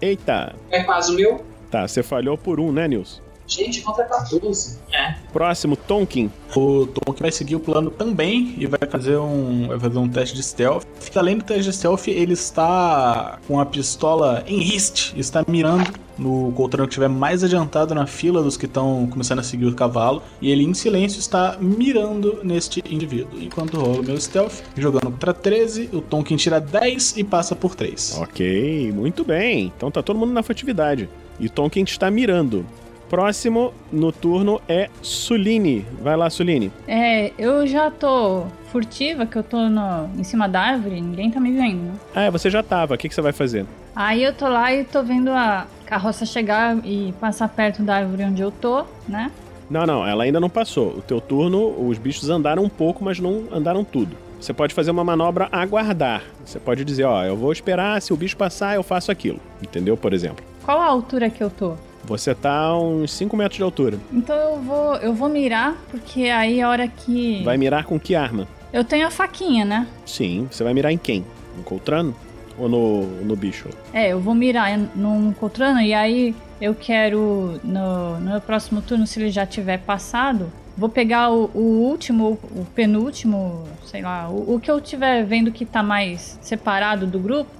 [0.00, 0.54] Eita!
[0.70, 1.44] É quase o meu?
[1.70, 3.22] Tá, você falhou por um, né, Nilson?
[3.52, 4.78] Gente, conta 14.
[4.92, 5.14] É.
[5.32, 6.30] Próximo, Tonkin.
[6.56, 10.34] O Tonkin vai seguir o plano também e vai fazer um, vai fazer um teste
[10.34, 10.84] de stealth.
[11.14, 16.52] Além do teste de stealth, ele está com a pistola em riste, está mirando no
[16.52, 20.22] Coltrano que estiver mais adiantado na fila dos que estão começando a seguir o cavalo.
[20.40, 23.40] E ele, em silêncio, está mirando neste indivíduo.
[23.40, 27.74] Enquanto rola o meu stealth, jogando contra 13, o Tonkin tira 10 e passa por
[27.74, 28.18] 3.
[28.18, 29.72] Ok, muito bem.
[29.76, 31.08] Então tá todo mundo na furtividade.
[31.40, 32.64] E Tonkin está mirando.
[33.12, 35.84] Próximo no turno é Suline.
[36.00, 36.72] Vai lá, Suline.
[36.88, 41.38] É, eu já tô furtiva, que eu tô no, em cima da árvore, ninguém tá
[41.38, 41.92] me vendo?
[42.14, 42.94] Ah, você já tava.
[42.94, 43.66] O que, que você vai fazer?
[43.94, 48.24] Aí eu tô lá e tô vendo a carroça chegar e passar perto da árvore
[48.24, 49.30] onde eu tô, né?
[49.68, 50.96] Não, não, ela ainda não passou.
[50.96, 54.16] O teu turno, os bichos andaram um pouco, mas não andaram tudo.
[54.40, 56.22] Você pode fazer uma manobra aguardar.
[56.46, 59.38] Você pode dizer, ó, eu vou esperar, se o bicho passar, eu faço aquilo.
[59.62, 59.98] Entendeu?
[59.98, 60.42] Por exemplo.
[60.64, 61.76] Qual a altura que eu tô?
[62.04, 63.98] Você tá a uns 5 metros de altura.
[64.12, 67.42] Então eu vou, eu vou mirar, porque aí a hora que.
[67.44, 68.46] Vai mirar com que arma?
[68.72, 69.86] Eu tenho a faquinha, né?
[70.06, 71.24] Sim, você vai mirar em quem?
[71.56, 72.14] No Coltrano?
[72.58, 73.68] Ou no, no bicho?
[73.92, 79.20] É, eu vou mirar no Coltrano e aí eu quero, no, no próximo turno, se
[79.20, 84.60] ele já tiver passado, vou pegar o, o último, o penúltimo, sei lá, o, o,
[84.60, 87.50] que eu tiver vendo que tá mais separado do grupo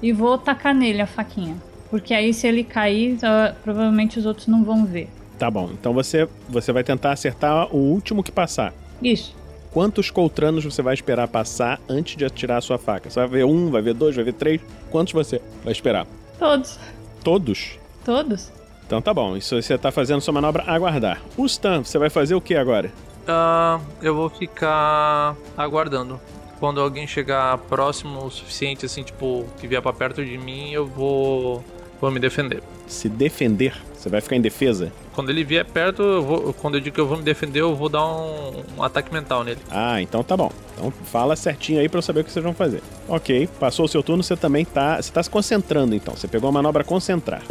[0.00, 1.56] e vou tacar nele a faquinha.
[1.92, 5.10] Porque aí se ele cair, uh, provavelmente os outros não vão ver.
[5.38, 8.72] Tá bom, então você, você vai tentar acertar o último que passar.
[9.02, 9.36] Isso.
[9.70, 13.10] Quantos coltranos você vai esperar passar antes de atirar a sua faca?
[13.10, 14.62] Você vai ver um, vai ver dois, vai ver três?
[14.90, 16.06] Quantos você vai esperar?
[16.38, 16.80] Todos.
[17.22, 17.78] Todos?
[18.02, 18.50] Todos.
[18.86, 21.20] Então tá bom, isso você tá fazendo sua manobra aguardar.
[21.36, 22.90] O Stan, você vai fazer o que agora?
[23.28, 26.18] Uh, eu vou ficar aguardando.
[26.58, 30.86] Quando alguém chegar próximo o suficiente, assim, tipo, que vier pra perto de mim, eu
[30.86, 31.62] vou
[32.02, 32.60] Vou me defender.
[32.88, 33.72] Se defender?
[33.94, 34.92] Você vai ficar em defesa?
[35.14, 37.76] Quando ele vier perto, eu vou, quando eu digo que eu vou me defender, eu
[37.76, 39.60] vou dar um, um ataque mental nele.
[39.70, 40.50] Ah, então tá bom.
[40.72, 42.82] Então fala certinho aí pra eu saber o que vocês vão fazer.
[43.08, 45.00] Ok, passou o seu turno, você também tá.
[45.00, 46.16] Você tá se concentrando então.
[46.16, 47.42] Você pegou a manobra concentrar.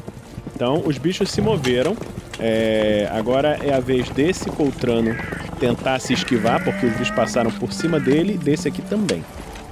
[0.53, 1.95] Então os bichos se moveram.
[2.37, 5.15] É, agora é a vez desse Coltrano
[5.61, 9.23] tentar se esquivar, porque os bichos passaram por cima dele, desse aqui também.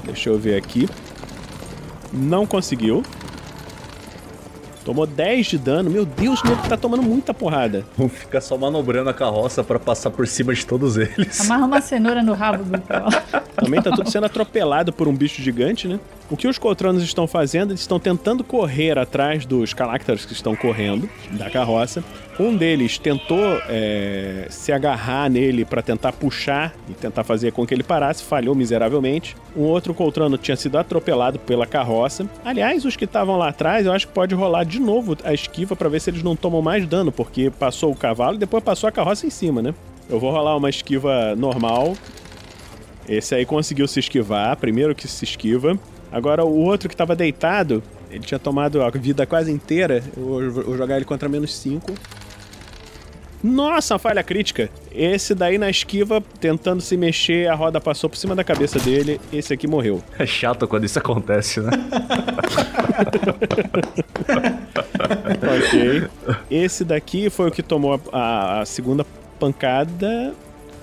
[0.05, 0.87] Deixa eu ver aqui.
[2.13, 3.03] Não conseguiu.
[4.89, 5.88] Tomou 10 de dano.
[5.88, 7.86] Meu Deus, o nego tá tomando muita porrada.
[7.95, 11.41] Vamos ficar só manobrando a carroça para passar por cima de todos eles.
[11.41, 12.71] Amarra uma cenoura no rabo do
[13.56, 15.99] Também tá tudo sendo atropelado por um bicho gigante, né?
[16.31, 17.71] O que os Coltranos estão fazendo?
[17.71, 22.03] Eles estão tentando correr atrás dos Calactars que estão correndo da carroça.
[22.39, 27.73] Um deles tentou é, se agarrar nele para tentar puxar e tentar fazer com que
[27.73, 29.35] ele parasse, falhou miseravelmente.
[29.57, 32.29] Um outro Coltrano tinha sido atropelado pela carroça.
[32.45, 35.75] Aliás, os que estavam lá atrás, eu acho que pode rolar de novo a esquiva
[35.75, 38.87] para ver se eles não tomam mais dano, porque passou o cavalo e depois passou
[38.87, 39.73] a carroça em cima, né?
[40.07, 41.95] Eu vou rolar uma esquiva normal.
[43.07, 45.75] Esse aí conseguiu se esquivar, primeiro que se esquiva.
[46.12, 50.04] Agora o outro que tava deitado, ele tinha tomado a vida quase inteira.
[50.17, 51.93] Eu vou jogar ele contra menos 5.
[53.41, 54.69] Nossa, falha crítica.
[54.91, 59.22] Esse daí na esquiva, tentando se mexer, a roda passou por cima da cabeça dele.
[59.32, 60.04] Esse aqui morreu.
[60.17, 61.69] É chato quando isso acontece, né?
[65.41, 66.08] ok.
[66.50, 69.06] Esse daqui foi o que tomou a, a- a segunda
[69.39, 70.34] pancada.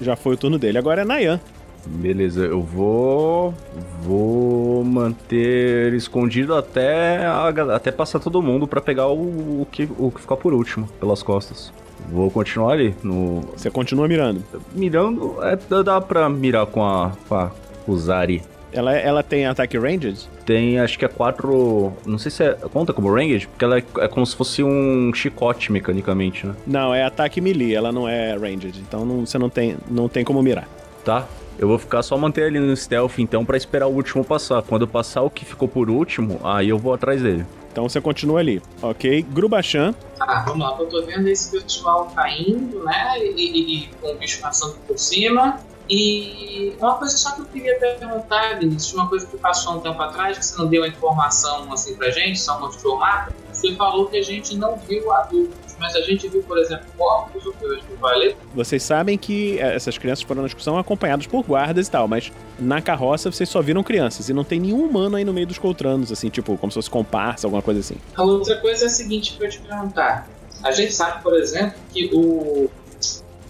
[0.01, 0.79] Já foi o turno dele.
[0.79, 1.41] Agora é Nayan.
[1.87, 3.55] Beleza, eu vou.
[4.03, 10.11] Vou manter escondido até, a até passar todo mundo pra pegar o, o que, o
[10.11, 11.73] que ficar por último, pelas costas.
[12.11, 13.41] Vou continuar ali, no.
[13.57, 14.43] Você continua mirando.
[14.75, 17.13] Mirando, é, dá- pra mirar com a.
[17.29, 17.51] com a
[17.89, 18.43] Uzari.
[18.73, 20.29] Ela, ela tem ataque ranged?
[20.45, 21.93] Tem, acho que é quatro.
[22.05, 22.53] Não sei se é.
[22.73, 23.47] Conta como range?
[23.47, 26.55] Porque ela é, é como se fosse um chicote mecanicamente, né?
[26.67, 28.79] Não, é ataque melee, ela não é ranged.
[28.87, 30.69] Então não- você não tem, não tem como mirar.
[31.07, 31.25] Tá?
[31.57, 34.61] Eu vou ficar só manter ele no stealth então pra esperar o último passar.
[34.63, 37.47] Quando passar o que ficou por último, aí eu vou atrás dele.
[37.73, 38.61] Então você continua ali.
[38.83, 39.23] Ok.
[39.31, 39.95] Grubachan.
[40.19, 43.19] Tá, vamos lá, eu tô vendo esse pessoal caindo, né?
[43.21, 45.61] E, e- e com o bicho passando por cima.
[45.89, 50.03] E uma coisa só que eu queria perguntar, Vinícius, uma coisa que passou um tempo
[50.03, 53.33] atrás, que você não deu a informação assim pra gente, só mostrou o mapa.
[53.57, 57.47] Você falou que a gente não viu adultos, mas a gente viu, por exemplo, corpos,
[57.47, 58.37] o que eu acho que valeu.
[58.55, 62.31] Vocês sabem que eh, essas crianças foram na excursão acompanhadas por guardas e tal, mas
[62.59, 65.57] na carroça vocês só viram crianças e não tem nenhum humano aí no meio dos
[65.57, 67.97] coltranos, assim, tipo, como se fosse comparsa, alguma coisa assim.
[68.15, 70.29] A outra coisa é a seguinte que eu te perguntar.
[70.63, 72.71] A gente sabe, por exemplo, que o,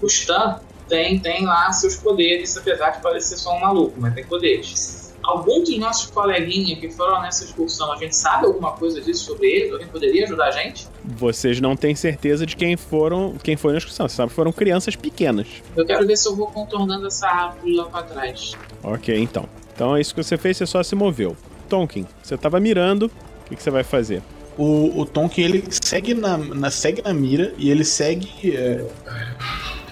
[0.00, 4.24] o Stan tem, tem lá seus poderes, apesar de parecer só um maluco, mas tem
[4.24, 5.05] poderes.
[5.26, 9.48] Algum dos nossos coleguinhas que foram nessa excursão, a gente sabe alguma coisa disso sobre
[9.50, 9.72] eles?
[9.72, 10.86] Alguém poderia ajudar a gente?
[11.04, 14.08] Vocês não têm certeza de quem foram, quem foi na excursão.
[14.08, 15.46] Você sabe que foram crianças pequenas.
[15.76, 18.52] Eu quero ver se eu vou contornando essa árvore lá pra trás.
[18.82, 19.48] Ok, então.
[19.74, 21.36] Então é isso que você fez, você só se moveu.
[21.68, 24.22] Tonkin, você tava mirando, o que, que você vai fazer?
[24.56, 28.84] O, o Tonkin, ele segue na, na- segue na mira e ele segue é,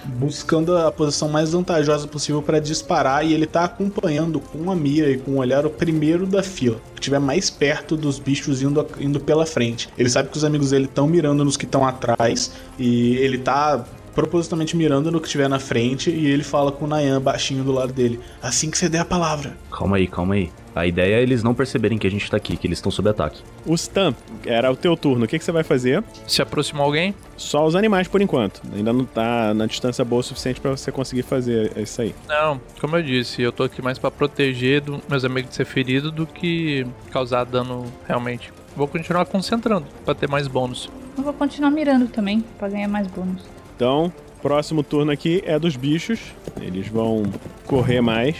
[0.04, 5.10] buscando a posição mais vantajosa possível para disparar e ele tá acompanhando com a mira
[5.10, 8.86] e com o olhar o primeiro da fila, que estiver mais perto dos bichos indo,
[8.98, 9.88] indo pela frente.
[9.96, 13.84] Ele sabe que os amigos dele estão mirando nos que estão atrás e ele tá
[14.14, 17.72] propositalmente mirando no que estiver na frente e ele fala com o Nayan baixinho do
[17.72, 18.20] lado dele.
[18.42, 19.57] Assim que você der a palavra.
[19.70, 20.50] Calma aí, calma aí.
[20.74, 23.09] A ideia é eles não perceberem que a gente tá aqui, que eles estão sob
[23.09, 23.42] ataque.
[23.64, 24.12] O Stan,
[24.44, 25.24] era o teu turno.
[25.24, 26.03] O que, que você vai fazer?
[26.27, 27.14] Se aproximou alguém?
[27.37, 28.61] Só os animais por enquanto.
[28.74, 32.14] Ainda não tá na distância boa o suficiente pra você conseguir fazer isso aí.
[32.29, 35.64] Não, como eu disse, eu tô aqui mais pra proteger do, meus amigos de ser
[35.64, 38.53] ferido do que causar dano realmente.
[38.77, 40.90] Vou continuar concentrando pra ter mais bônus.
[41.16, 43.53] Eu vou continuar mirando também, pra ganhar mais bônus.
[43.74, 46.20] Então, próximo turno aqui é dos bichos.
[46.60, 47.24] Eles vão
[47.66, 48.37] correr mais.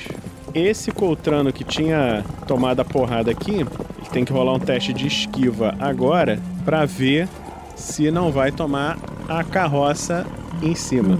[0.55, 3.67] Esse Coltrano que tinha tomado a porrada aqui, ele
[4.13, 7.29] tem que rolar um teste de esquiva agora pra ver
[7.75, 8.97] se não vai tomar
[9.29, 10.25] a carroça
[10.63, 11.19] em cima.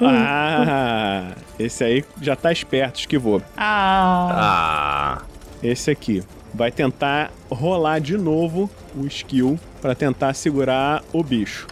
[0.00, 3.42] Ah, esse aí já tá esperto, esquivou.
[3.56, 5.22] Ah!
[5.62, 6.22] Esse aqui
[6.54, 11.68] vai tentar rolar de novo o skill pra tentar segurar o bicho.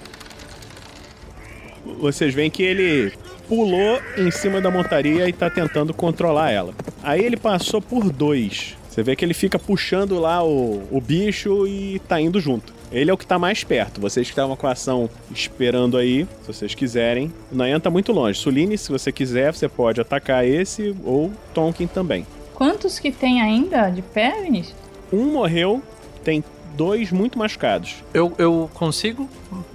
[1.98, 3.12] Vocês veem que ele
[3.48, 6.72] pulou em cima da montaria e tá tentando controlar ela.
[7.02, 8.76] Aí ele passou por dois.
[8.88, 12.72] Você vê que ele fica puxando lá o, o bicho e tá indo junto.
[12.92, 14.00] Ele é o que tá mais perto.
[14.00, 17.32] Vocês que estavam com a ação esperando aí, se vocês quiserem.
[17.50, 18.38] O Nayan tá muito longe.
[18.38, 22.24] Suline, se você quiser, você pode atacar esse ou Tonkin também.
[22.54, 24.76] quantos que tem ainda de pé, Vinícius?
[25.12, 25.82] Um morreu,
[26.22, 26.44] tem
[26.76, 27.96] dois muito machucados.
[28.12, 29.28] Eu, eu consigo,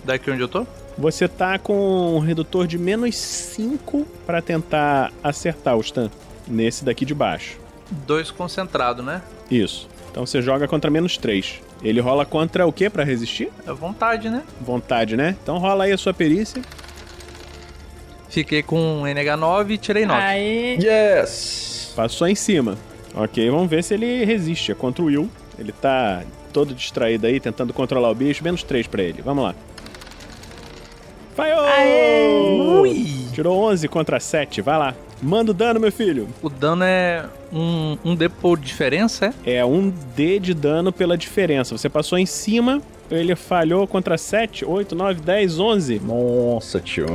[0.04, 0.66] daqui onde eu tô?
[0.98, 6.10] Você tá com um redutor de menos 5 pra tentar acertar o stun
[6.48, 7.58] nesse daqui de baixo.
[8.06, 9.22] Dois concentrado, né?
[9.50, 9.88] Isso.
[10.12, 11.62] Então você joga contra menos 3.
[11.82, 13.50] Ele rola contra o que pra resistir?
[13.66, 14.44] É vontade, né?
[14.60, 15.36] Vontade, né?
[15.42, 16.62] Então rola aí a sua perícia.
[18.30, 20.22] Fiquei com NH9 e tirei 9.
[20.22, 21.94] Aí, Yes!
[21.96, 22.78] Passou em cima.
[23.16, 24.72] Ok, vamos ver se ele resiste.
[24.72, 25.30] É contra o Will.
[25.58, 28.44] Ele tá todo distraído aí, tentando controlar o bicho.
[28.44, 29.22] Menos 3 pra ele.
[29.22, 29.56] Vamos lá.
[31.36, 32.84] Falhou!
[33.34, 34.62] Tirou 11 contra 7.
[34.62, 34.94] Vai lá.
[35.22, 36.28] Manda o dano, meu filho.
[36.42, 39.56] O dano é um, um D por diferença, é?
[39.56, 41.78] É um D de dano pela diferença.
[41.78, 42.82] Você passou em cima,
[43.12, 46.00] ele falhou contra 7, 8, 9, 10, 11.
[46.00, 47.06] Nossa, tio.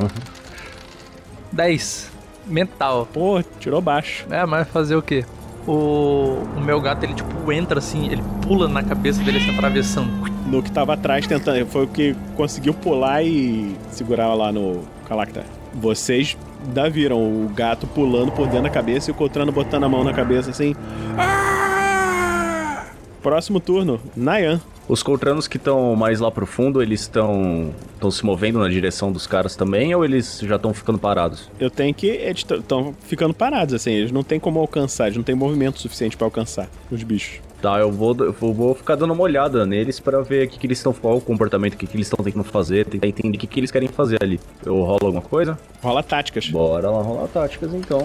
[1.52, 2.10] 10.
[2.46, 3.08] Mental.
[3.12, 4.26] Pô, tirou baixo.
[4.30, 5.24] É, mas fazer o quê?
[5.66, 10.10] O, o meu gato, ele tipo entra assim, ele pula na cabeça dele, se atravessando.
[10.46, 11.66] no que tava atrás, tentando.
[11.66, 15.44] Foi o que conseguiu pular e segurar lá no Calacta.
[15.72, 16.36] Vocês
[16.72, 20.04] da viram o gato pulando por dentro da cabeça e o Cotrano botando a mão
[20.04, 20.74] na cabeça assim.
[21.18, 22.84] Ah!
[23.22, 24.60] Próximo turno, Nayan.
[24.86, 29.10] Os Coltranos que estão mais lá pro fundo, eles estão estão se movendo na direção
[29.10, 31.48] dos caras também ou eles já estão ficando parados?
[31.58, 32.06] Eu tenho que.
[32.06, 33.92] Eles estão ficando parados, assim.
[33.92, 37.40] Eles não tem como alcançar, eles não têm movimento suficiente pra alcançar os bichos.
[37.62, 40.66] Tá, eu vou, eu vou- ficar dando uma olhada neles pra ver o que, que
[40.66, 43.40] eles estão, qual o comportamento, o que, que eles estão tentando fazer, tentar entender o
[43.40, 44.38] que, que eles querem fazer ali.
[44.66, 45.58] Eu rolo alguma coisa?
[45.82, 46.46] Rola táticas.
[46.50, 48.04] Bora lá rolar táticas então.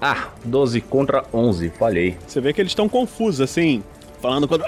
[0.00, 2.16] Ah, 12 contra 11, falhei.
[2.26, 3.82] Você vê que eles estão confusos, assim,
[4.24, 4.64] falando quando.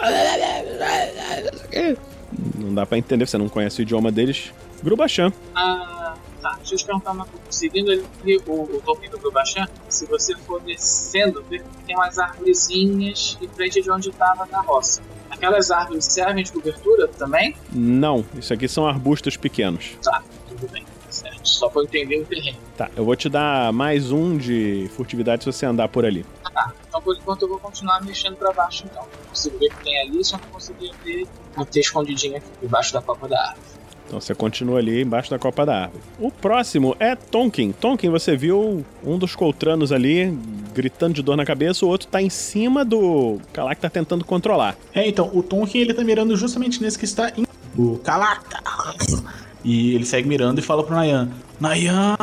[2.58, 4.52] Não dá pra entender, você não conhece o idioma deles.
[4.82, 5.32] Grubachan.
[5.54, 6.56] Ah, tá.
[6.58, 7.46] Deixa eu te perguntar uma coisa.
[7.48, 12.18] Seguindo ali o, o token do Grubachan, se você for descendo, vê que tem umas
[12.18, 15.00] árvorezinhas em frente de onde estava a carroça.
[15.30, 17.56] Aquelas árvores servem de cobertura também?
[17.72, 19.96] Não, isso aqui são arbustos pequenos.
[20.02, 20.84] Tá, tudo bem.
[21.08, 21.48] Certo.
[21.48, 22.58] Só pra eu entender o terreno.
[22.76, 26.26] Tá, eu vou te dar mais um de furtividade se você andar por ali.
[26.44, 26.74] Ah, tá.
[26.96, 29.02] Então por enquanto eu vou continuar mexendo pra baixo então.
[29.02, 32.46] Não consigo ver o que tem ali, só não consegui ver o ter escondidinho aqui
[32.62, 33.60] debaixo da copa da árvore.
[34.06, 36.02] Então você continua ali embaixo da copa da árvore.
[36.18, 37.72] O próximo é Tonkin.
[37.72, 40.30] Tonkin, você viu um dos coltranos ali
[40.72, 44.74] gritando de dor na cabeça, o outro tá em cima do Kalak tá tentando controlar.
[44.94, 47.46] É, então, o Tonkin ele tá mirando justamente nesse que está em.
[47.76, 48.62] O Calaca!
[49.62, 51.28] E ele segue mirando e fala pro Nayan:
[51.60, 52.16] Nayan,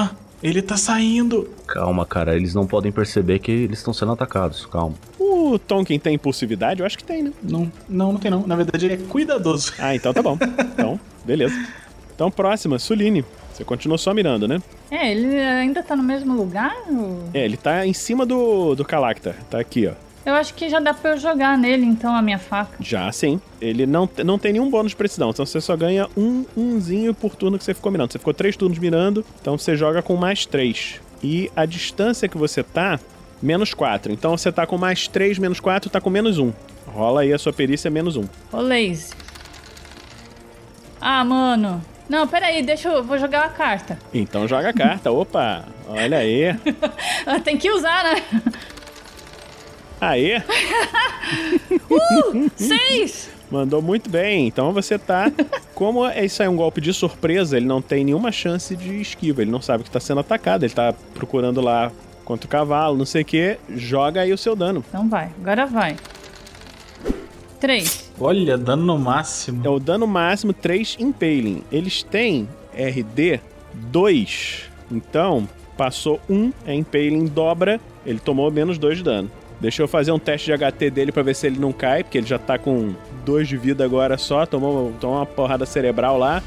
[0.44, 1.50] ele tá saindo!
[1.66, 4.94] Calma, cara, eles não podem perceber que eles estão sendo atacados, calma.
[5.20, 6.82] O Tonkin tem impulsividade?
[6.82, 7.32] Eu acho que tem, né?
[7.42, 8.46] Não, não, não tem não.
[8.46, 9.74] Na verdade, ele é cuidadoso.
[9.80, 10.38] Ah, então tá bom.
[10.74, 11.56] Então, beleza.
[12.14, 13.24] Então, próxima, Suline.
[13.54, 14.62] Você continua só mirando, né?
[14.90, 16.76] É, ele ainda tá no mesmo lugar?
[16.90, 19.36] ou- É, ele tá em cima do, do Calacta.
[19.50, 19.94] Tá aqui, ó.
[20.26, 22.78] Eu acho que já dá pra eu jogar nele, então, a minha faca.
[22.80, 23.42] Já sim.
[23.60, 25.30] Ele não, não tem nenhum bônus de precisão.
[25.32, 28.12] Então você só ganha um umzinho por turno que você ficou mirando.
[28.12, 31.02] Você ficou três turnos mirando, então você joga com mais três.
[31.22, 33.00] E a distância que você tá,
[33.42, 34.14] menos quatro.
[34.14, 36.54] Então você tá com mais três, menos quatro, tá com menos um.
[36.88, 38.24] Rola aí a sua perícia menos um.
[38.52, 39.14] Ô, Lazy.
[41.02, 41.84] Ah, mano.
[42.08, 43.04] Não, peraí, deixa eu...
[43.04, 43.98] Vou jogar a carta.
[44.14, 45.12] Então joga a carta.
[45.12, 45.66] Opa!
[45.88, 46.54] Olha aí.
[47.44, 48.24] Tem que usar, né?
[50.10, 50.42] Aê!
[51.90, 52.50] Uh!
[52.56, 53.30] Seis!
[53.50, 54.48] Mandou muito bem.
[54.48, 55.32] Então você tá.
[55.74, 59.42] Como isso aí é um golpe de surpresa, ele não tem nenhuma chance de esquiva.
[59.42, 60.64] Ele não sabe que tá sendo atacado.
[60.64, 61.92] Ele tá procurando lá
[62.26, 63.58] contra o cavalo, não sei o que.
[63.76, 64.84] Joga aí o seu dano.
[64.88, 65.96] Então vai, agora vai.
[67.60, 68.12] Três.
[68.20, 69.66] Olha, dano no máximo.
[69.66, 71.64] É o dano máximo 3 Impaling.
[71.72, 73.40] Eles têm RD
[73.74, 74.70] 2.
[74.92, 75.48] Então,
[75.78, 77.80] passou 1, é Impaling dobra.
[78.06, 79.32] Ele tomou menos 2 de dano.
[79.64, 82.18] Deixa eu fazer um teste de HT dele pra ver se ele não cai, porque
[82.18, 82.94] ele já tá com
[83.24, 84.46] 2 de vida agora só.
[84.46, 86.44] Tomou, tomou uma porrada cerebral lá.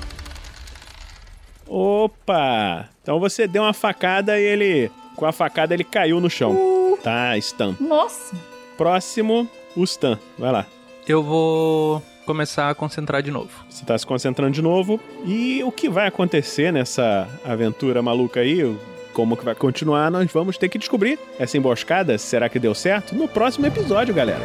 [1.66, 2.90] Opa!
[3.02, 4.90] Então você deu uma facada e ele.
[5.16, 6.98] Com a facada ele caiu no chão.
[7.02, 7.74] Tá, stun.
[7.80, 8.36] Nossa!
[8.76, 10.18] Próximo, o stun.
[10.38, 10.66] Vai lá.
[11.08, 13.64] Eu vou começar a concentrar de novo.
[13.70, 15.00] Você tá se concentrando de novo.
[15.24, 18.76] E o que vai acontecer nessa aventura maluca aí?
[19.16, 20.10] Como que vai continuar?
[20.10, 22.18] Nós vamos ter que descobrir essa emboscada.
[22.18, 23.14] Será que deu certo?
[23.14, 24.44] No próximo episódio, galera.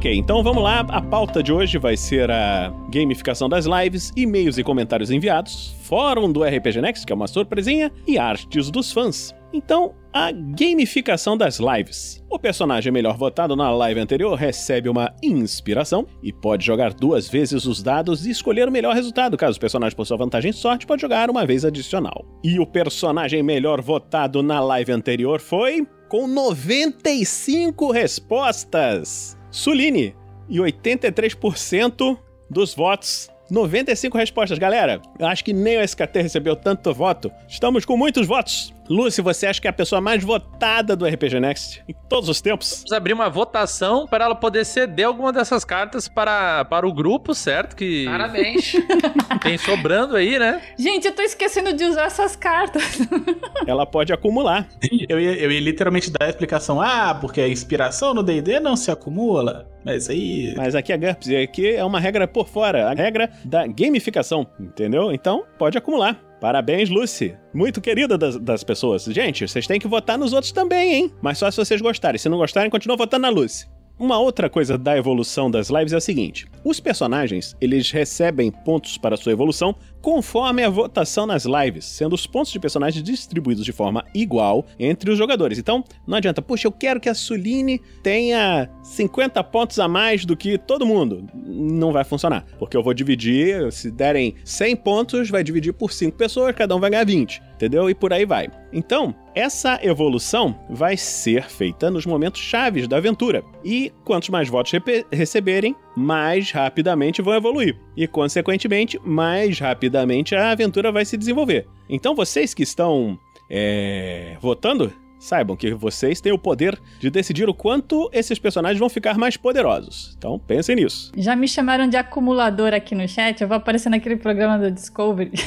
[0.00, 0.80] Ok, então vamos lá.
[0.88, 6.32] A pauta de hoje vai ser a gamificação das lives, e-mails e comentários enviados, fórum
[6.32, 9.34] do RPG Next, que é uma surpresinha, e artes dos fãs.
[9.52, 12.24] Então, a gamificação das lives.
[12.30, 17.66] O personagem melhor votado na live anterior recebe uma inspiração e pode jogar duas vezes
[17.66, 19.36] os dados e escolher o melhor resultado.
[19.36, 22.24] Caso o personagem possua vantagem em sorte, pode jogar uma vez adicional.
[22.42, 29.38] E o personagem melhor votado na live anterior foi com 95 respostas.
[29.50, 30.14] Suline,
[30.48, 32.18] e 83%
[32.50, 33.30] dos votos.
[33.50, 35.00] 95 respostas, galera.
[35.20, 37.32] Acho que nem o SKT recebeu tanto voto.
[37.48, 38.72] Estamos com muitos votos.
[38.90, 42.40] Lúcio, você acha que é a pessoa mais votada do RPG Next em todos os
[42.40, 42.78] tempos?
[42.78, 47.32] Vamos abrir uma votação para ela poder ceder alguma dessas cartas para, para o grupo,
[47.32, 47.76] certo?
[47.76, 48.72] Que Parabéns.
[49.44, 50.60] tem sobrando aí, né?
[50.76, 52.82] Gente, eu tô esquecendo de usar essas cartas.
[53.64, 54.68] Ela pode acumular.
[55.08, 56.80] Eu ia, eu ia literalmente dar a explicação.
[56.80, 59.68] Ah, porque a inspiração no D&D não se acumula.
[59.84, 60.52] Mas aí...
[60.56, 64.46] Mas aqui é GURPS e aqui é uma regra por fora, a regra da gamificação,
[64.58, 65.12] entendeu?
[65.12, 66.29] Então, pode acumular.
[66.40, 67.36] Parabéns, Lucy.
[67.52, 69.04] Muito querida das, das pessoas.
[69.04, 71.12] Gente, vocês têm que votar nos outros também, hein?
[71.20, 72.18] Mas só se vocês gostarem.
[72.18, 73.68] Se não gostarem, continua votando na Lucy.
[74.00, 78.96] Uma outra coisa da evolução das lives é o seguinte: os personagens, eles recebem pontos
[78.96, 83.72] para sua evolução conforme a votação nas lives, sendo os pontos de personagens distribuídos de
[83.72, 85.58] forma igual entre os jogadores.
[85.58, 90.34] Então, não adianta, puxa, eu quero que a Suline tenha 50 pontos a mais do
[90.34, 91.26] que todo mundo.
[91.34, 96.16] Não vai funcionar, porque eu vou dividir, se derem 100 pontos, vai dividir por 5
[96.16, 97.90] pessoas, cada um vai ganhar 20, entendeu?
[97.90, 98.48] E por aí vai.
[98.72, 103.44] Então, essa evolução vai ser feita nos momentos chaves da aventura.
[103.62, 104.72] E quantos mais votos
[105.12, 107.78] receberem, mais rapidamente vão evoluir.
[107.94, 111.66] E, consequentemente, mais rapidamente a aventura vai se desenvolver.
[111.88, 113.18] Então, vocês que estão
[113.50, 114.90] é, votando,
[115.20, 119.36] saibam que vocês têm o poder de decidir o quanto esses personagens vão ficar mais
[119.36, 120.14] poderosos.
[120.18, 121.12] Então, pensem nisso.
[121.16, 123.40] Já me chamaram de acumulador aqui no chat.
[123.40, 125.30] Eu vou aparecer naquele programa do Discovery.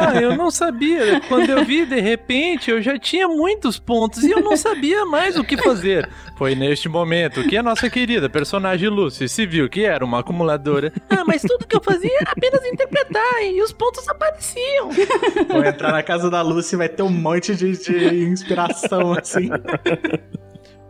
[0.00, 1.20] Ah, eu não sabia.
[1.28, 5.36] Quando eu vi, de repente, eu já tinha muitos pontos e eu não sabia mais
[5.36, 6.08] o que fazer.
[6.36, 10.92] Foi neste momento que a nossa querida personagem Lucy se viu que era uma acumuladora.
[11.08, 14.90] Ah, mas tudo que eu fazia era apenas interpretar e os pontos apareciam.
[15.48, 19.48] Vou entrar na casa da Lucy e vai ter um monte de, de inspiração, assim.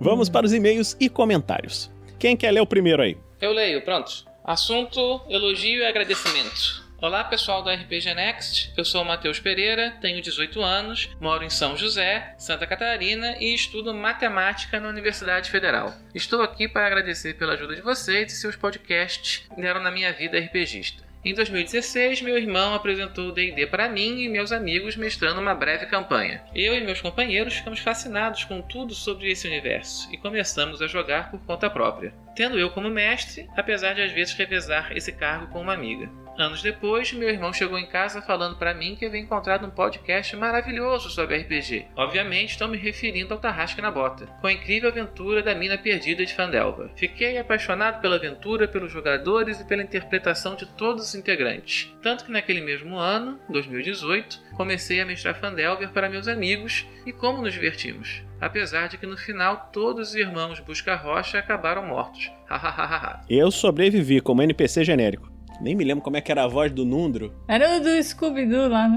[0.00, 1.90] Vamos para os e-mails e comentários.
[2.18, 3.16] Quem quer ler o primeiro aí?
[3.40, 4.24] Eu leio, pronto.
[4.42, 6.88] Assunto: elogio e agradecimento.
[7.00, 11.50] Olá pessoal do RPG Next, eu sou o Matheus Pereira, tenho 18 anos, moro em
[11.50, 15.94] São José, Santa Catarina e estudo matemática na Universidade Federal.
[16.12, 20.12] Estou aqui para agradecer pela ajuda de vocês e seus podcasts que deram na minha
[20.12, 21.07] vida RPGista.
[21.24, 25.86] Em 2016, meu irmão apresentou o D&D para mim e meus amigos mestrando uma breve
[25.86, 26.44] campanha.
[26.54, 31.30] Eu e meus companheiros ficamos fascinados com tudo sobre esse universo e começamos a jogar
[31.30, 35.60] por conta própria, tendo eu como mestre, apesar de às vezes revezar esse cargo com
[35.60, 36.08] uma amiga.
[36.38, 40.36] Anos depois, meu irmão chegou em casa falando para mim que havia encontrado um podcast
[40.36, 41.86] maravilhoso sobre RPG.
[41.96, 46.24] Obviamente, estou me referindo ao Tarrasque na Bota, com a incrível aventura da mina perdida
[46.24, 46.92] de Fandelva.
[46.94, 51.92] Fiquei apaixonado pela aventura, pelos jogadores e pela interpretação de todos os integrantes.
[52.00, 57.42] Tanto que naquele mesmo ano, 2018, comecei a mestrar Fandelver para meus amigos e como
[57.42, 58.22] nos divertimos.
[58.40, 62.30] Apesar de que no final todos os irmãos Busca Rocha acabaram mortos.
[63.28, 65.37] Eu sobrevivi como NPC genérico.
[65.60, 67.32] Nem me lembro como é que era a voz do Nundro.
[67.48, 68.96] Era o do Scooby-Doo lá.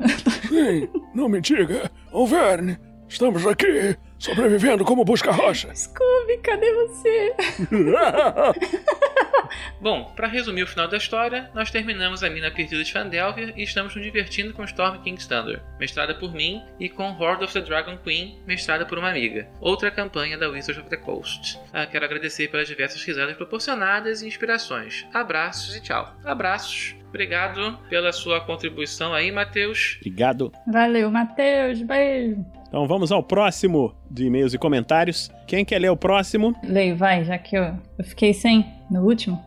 [0.51, 1.89] Ei, não me diga.
[2.11, 5.73] Alverne, estamos aqui, sobrevivendo como busca-rocha.
[5.73, 7.35] Scooby, cadê você?
[9.81, 13.63] Bom, para resumir o final da história, nós terminamos a mina perdida de Fandelver e
[13.63, 17.61] estamos nos divertindo com Storm King's Thunder, mestrada por mim, e com Horde of the
[17.61, 21.59] Dragon Queen, mestrada por uma amiga, outra campanha da Wizards of the Coast.
[21.73, 25.05] Ah, quero agradecer pelas diversas risadas proporcionadas e inspirações.
[25.13, 26.15] Abraços e tchau.
[26.23, 26.95] Abraços.
[27.09, 29.97] Obrigado pela sua contribuição aí, Matheus.
[29.99, 30.53] Obrigado.
[30.65, 31.81] Valeu, Matheus.
[31.81, 32.60] Beijo.
[32.71, 35.29] Então vamos ao próximo de e-mails e comentários.
[35.45, 36.55] Quem quer ler o próximo?
[36.63, 37.63] Leio, vai, já que eu,
[37.97, 39.37] eu fiquei sem no último.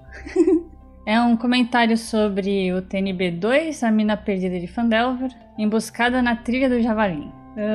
[1.09, 6.83] é um comentário sobre o TNB2, a mina perdida de Fandelver, emboscada na trilha do
[6.83, 7.27] Javali.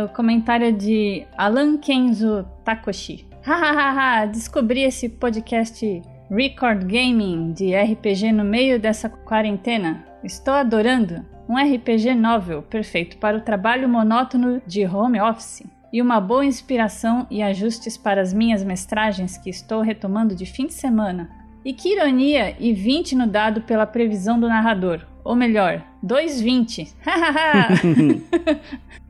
[0.06, 3.26] O comentário é de Alan Kenzo Takoshi.
[3.42, 10.06] Hahaha, descobri esse podcast Record Gaming de RPG no meio dessa quarentena.
[10.24, 11.26] Estou adorando.
[11.50, 15.66] Um RPG novel perfeito para o trabalho monótono de home office.
[15.92, 20.68] E uma boa inspiração e ajustes para as minhas mestragens que estou retomando de fim
[20.68, 21.28] de semana.
[21.66, 25.08] E que ironia e 20 no dado pela previsão do narrador.
[25.24, 26.94] Ou melhor, 2,20.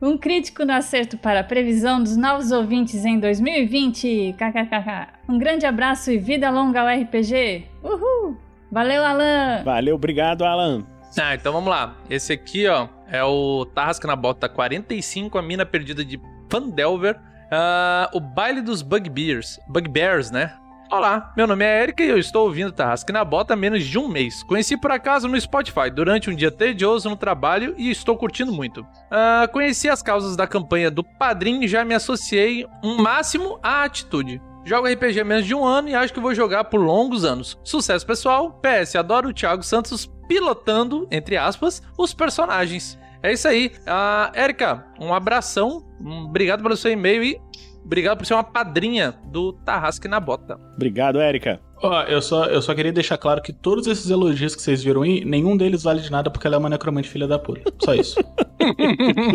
[0.00, 4.34] um crítico no acerto para a previsão dos novos ouvintes em 2020.
[4.38, 5.08] KKKK.
[5.28, 7.66] Um grande abraço e vida longa ao RPG.
[7.84, 8.38] Uhul!
[8.72, 9.62] Valeu, Alan!
[9.62, 10.82] Valeu, obrigado, Alan.
[11.18, 11.96] Ah, então vamos lá.
[12.08, 17.18] Esse aqui, ó, é o Tarrasca na Bota 45, a mina perdida de Fandelver.
[17.50, 19.58] Ah, o baile dos Bugbears.
[19.68, 20.56] Bugbears, né?
[20.90, 23.96] Olá, meu nome é Erika e eu estou ouvindo Tarrasque na Bota há menos de
[23.96, 24.42] um mês.
[24.42, 28.84] Conheci por acaso no Spotify durante um dia tedioso no trabalho e estou curtindo muito.
[29.10, 33.84] Ah, conheci as causas da campanha do Padrim e já me associei um máximo à
[33.84, 34.40] atitude.
[34.64, 37.58] Jogo RPG há menos de um ano e acho que vou jogar por longos anos.
[37.64, 38.60] Sucesso pessoal.
[38.60, 42.96] PS, adoro o Thiago Santos pilotando, entre aspas, os personagens.
[43.20, 43.72] É isso aí.
[43.80, 45.84] Uh, Érica, um abração.
[46.00, 47.40] Um, obrigado pelo seu e-mail e
[47.84, 50.56] obrigado por ser uma padrinha do Tarrasque na Bota.
[50.76, 51.60] Obrigado, Érica.
[51.82, 55.02] Ó, eu só, eu só queria deixar claro que todos esses elogios que vocês viram
[55.02, 57.72] aí, nenhum deles vale de nada porque ela é uma necromante filha da puta.
[57.84, 58.20] Só isso.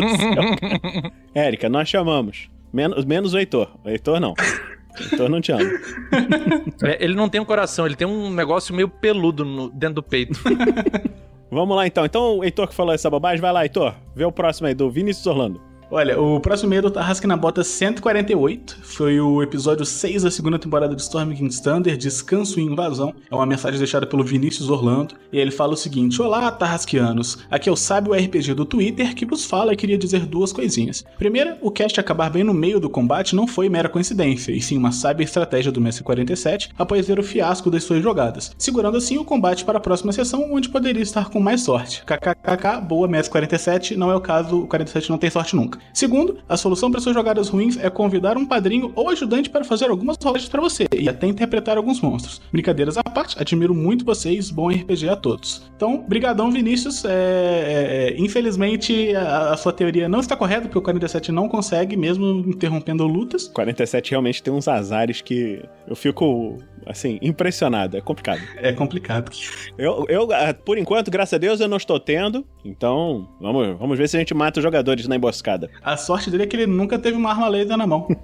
[1.34, 2.48] Érica, nós chamamos.
[2.72, 3.68] Menos, menos o Heitor.
[3.84, 4.32] O Heitor não.
[4.98, 5.62] O Heitor não te ama.
[6.82, 10.02] É, ele não tem um coração, ele tem um negócio meio peludo no- dentro do
[10.02, 10.38] peito.
[11.50, 12.04] Vamos lá então.
[12.04, 13.94] Então o Heitor que falou essa bobagem, vai lá, Heitor.
[14.14, 15.60] Vê o próximo aí, do Vinícius Orlando.
[15.88, 20.58] Olha, o próximo e-mail do Tarrasque na Bota 148 foi o episódio 6 da segunda
[20.58, 23.14] temporada de Storm King's Thunder, Descanso e Invasão.
[23.30, 25.14] É uma mensagem deixada pelo Vinícius Orlando.
[25.32, 27.38] E ele fala o seguinte: Olá, Tarrasquianos.
[27.48, 31.04] Aqui é o Sábio RPG do Twitter que vos fala e queria dizer duas coisinhas.
[31.18, 34.76] Primeira, o cast acabar bem no meio do combate não foi mera coincidência, e sim
[34.76, 39.18] uma sábia estratégia do Mestre 47 após ver o fiasco das suas jogadas, segurando assim
[39.18, 42.02] o combate para a próxima sessão, onde poderia estar com mais sorte.
[42.04, 45.75] KKKK, boa Mestre 47, não é o caso, o 47 não tem sorte nunca.
[45.92, 49.90] Segundo, a solução para suas jogadas ruins é convidar um padrinho ou ajudante para fazer
[49.90, 52.40] algumas rolagens para você e até interpretar alguns monstros.
[52.52, 55.62] Brincadeiras à parte, admiro muito vocês, bom RPG a todos.
[55.76, 60.78] Então, brigadão Vinícius, é, é, é, infelizmente a, a sua teoria não está correta, porque
[60.78, 63.48] o 47 não consegue, mesmo interrompendo lutas.
[63.48, 67.96] 47 realmente tem uns azares que eu fico, assim, impressionado.
[67.96, 68.40] É complicado.
[68.56, 69.30] É complicado.
[69.76, 72.46] Eu, eu, ah, por enquanto, graças a Deus, eu não estou tendo.
[72.64, 75.70] Então, vamos, vamos ver se a gente mata os jogadores na emboscada.
[75.82, 78.06] A sorte dele é que ele nunca teve uma arma laser na mão.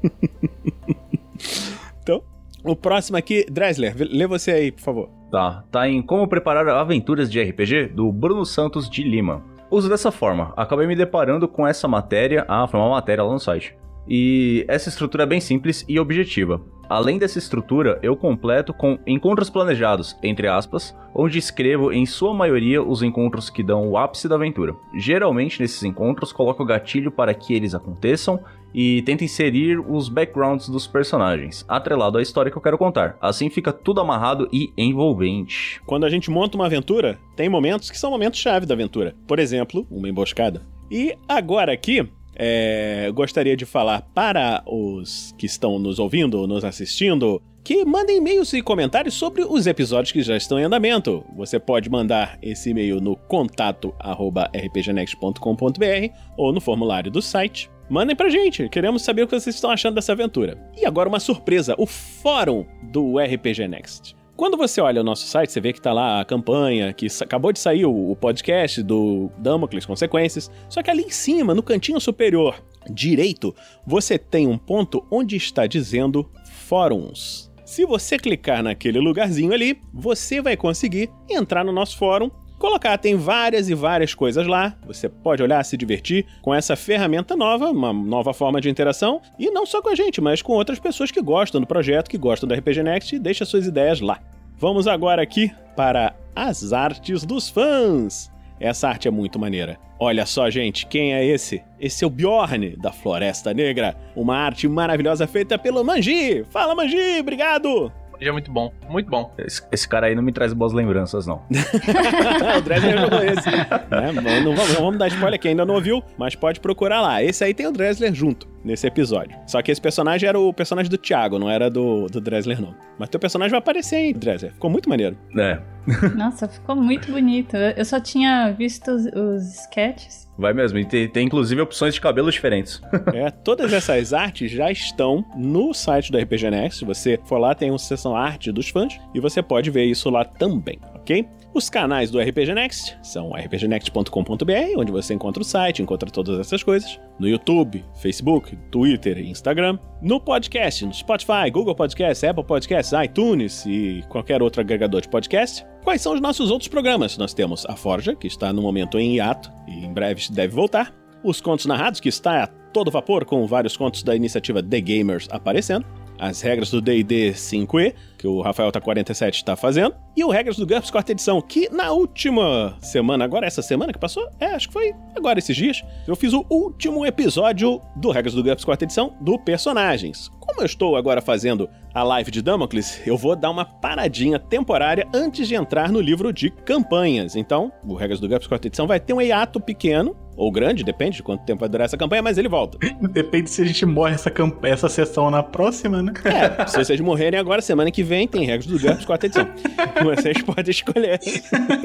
[2.03, 2.21] Então,
[2.65, 5.11] o próximo aqui, Dresler, lê você aí, por favor.
[5.31, 9.45] Tá, tá em Como Preparar Aventuras de RPG, do Bruno Santos de Lima.
[9.71, 13.39] Uso dessa forma, acabei me deparando com essa matéria, ah, foi uma matéria lá no
[13.39, 13.75] site.
[14.09, 16.61] E essa estrutura é bem simples e objetiva.
[16.89, 22.83] Além dessa estrutura, eu completo com encontros planejados, entre aspas, onde escrevo em sua maioria
[22.83, 24.75] os encontros que dão o ápice da aventura.
[24.95, 28.41] Geralmente nesses encontros coloco o gatilho para que eles aconteçam
[28.75, 33.17] e tento inserir os backgrounds dos personagens, atrelado à história que eu quero contar.
[33.21, 35.81] Assim fica tudo amarrado e envolvente.
[35.87, 39.15] Quando a gente monta uma aventura, tem momentos que são momentos-chave da aventura.
[39.27, 40.63] Por exemplo, uma emboscada.
[40.91, 46.65] E agora aqui, é, gostaria de falar para os que estão nos ouvindo ou nos
[46.65, 51.25] assistindo que mandem e-mails e comentários sobre os episódios que já estão em andamento.
[51.37, 57.71] Você pode mandar esse e-mail no contato arroba rpgnext.com.br ou no formulário do site.
[57.89, 60.59] Mandem pra gente, queremos saber o que vocês estão achando dessa aventura.
[60.77, 64.22] E agora uma surpresa, o fórum do RPG Next.
[64.43, 67.53] Quando você olha o nosso site, você vê que tá lá a campanha, que acabou
[67.53, 70.51] de sair o, o podcast do Damocles Consequências.
[70.69, 73.55] Só que ali em cima, no cantinho superior direito,
[73.87, 76.29] você tem um ponto onde está dizendo
[76.67, 77.53] Fóruns.
[77.65, 82.29] Se você clicar naquele lugarzinho ali, você vai conseguir entrar no nosso fórum.
[82.59, 84.77] Colocar, tem várias e várias coisas lá.
[84.89, 89.23] Você pode olhar, se divertir com essa ferramenta nova, uma nova forma de interação.
[89.39, 92.19] E não só com a gente, mas com outras pessoas que gostam do projeto, que
[92.19, 94.21] gostam da RPG Next e deixa suas ideias lá.
[94.63, 98.31] Vamos agora aqui para as artes dos fãs.
[98.61, 99.77] Essa arte é muito maneira.
[99.99, 101.61] Olha só, gente, quem é esse?
[101.81, 103.97] Esse é o Bjorn, da Floresta Negra.
[104.15, 106.45] Uma arte maravilhosa feita pelo Manji.
[106.45, 107.91] Fala, Manji, obrigado!
[108.21, 109.35] Já é muito bom, muito bom.
[109.37, 111.43] Esse, esse cara aí não me traz boas lembranças, não.
[112.57, 113.51] o Dresler jogou esse.
[113.51, 114.13] Né?
[114.13, 117.21] Não, não vamos, não vamos dar spoiler que ainda não ouviu, mas pode procurar lá.
[117.21, 119.37] Esse aí tem o Dresler junto nesse episódio.
[119.47, 122.75] Só que esse personagem era o personagem do Thiago, não era do, do Dresler, não.
[122.99, 124.53] Mas teu personagem vai aparecer aí, Dresler.
[124.53, 125.17] Ficou muito maneiro.
[125.39, 125.59] É,
[126.17, 127.57] Nossa, ficou muito bonito.
[127.57, 130.29] Eu só tinha visto os, os sketches.
[130.39, 130.79] vai mesmo.
[130.79, 132.81] E tem, tem inclusive opções de cabelo diferentes.
[133.13, 136.79] É, todas essas artes já estão no site do RPG Next.
[136.79, 140.09] Se você for lá, tem uma seção arte dos fãs e você pode ver isso
[140.09, 141.27] lá também, ok?
[141.55, 146.63] Os canais do RPG Next são rpgnext.com.br, onde você encontra o site, encontra todas essas
[146.63, 146.99] coisas.
[147.19, 149.79] No YouTube, Facebook, Twitter e Instagram.
[150.01, 155.63] No podcast, no Spotify, Google Podcast, Apple Podcasts, iTunes e qualquer outro agregador de podcast.
[155.85, 157.19] Quais são os nossos outros programas?
[157.19, 160.95] Nós temos a Forja, que está no momento em hiato e em breve deve voltar.
[161.23, 165.29] Os Contos Narrados, que está a todo vapor com vários contos da iniciativa The Gamers
[165.31, 165.85] aparecendo.
[166.23, 169.97] As regras do D&D 5e, que o Rafael tá 47 está fazendo.
[170.17, 173.99] E o Regras do GURPS quarta edição, que na última semana, agora essa semana que
[173.99, 178.35] passou, é, acho que foi agora esses dias, eu fiz o último episódio do Regras
[178.35, 180.29] do GURPS quarta edição do Personagens.
[180.39, 185.09] Como eu estou agora fazendo a live de Damocles, eu vou dar uma paradinha temporária
[185.13, 187.35] antes de entrar no livro de campanhas.
[187.35, 191.17] Então, o Regras do GURPS quarta edição vai ter um hiato pequeno, ou grande, depende
[191.17, 192.79] de quanto tempo vai durar essa campanha, mas ele volta.
[193.13, 194.65] Depende se a gente morre essa, camp...
[194.65, 196.13] essa sessão na próxima, né?
[196.25, 199.47] É, se vocês morrerem agora, semana que vem, tem regras do GURPS quarta edição.
[200.03, 201.21] Vocês podem escolher.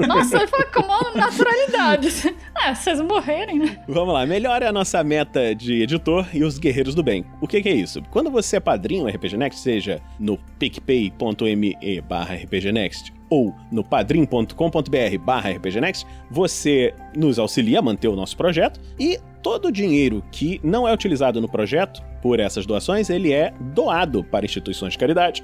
[0.08, 2.36] Nossa, ele falou com uma naturalidade.
[2.56, 3.80] Ah, vocês morrerem, né?
[3.88, 7.26] Vamos lá, melhore a nossa meta de editor e os guerreiros do bem.
[7.42, 8.02] O que, que é isso?
[8.10, 15.52] Quando você é padrinho RPG Next, seja no picpay.me barra rpgnext ou no padrim.com.br barra
[15.52, 20.86] rpgnext, você nos auxilia a manter o nosso projeto e todo o dinheiro que não
[20.86, 25.42] é utilizado no projeto por essas doações, ele é doado para instituições de caridade.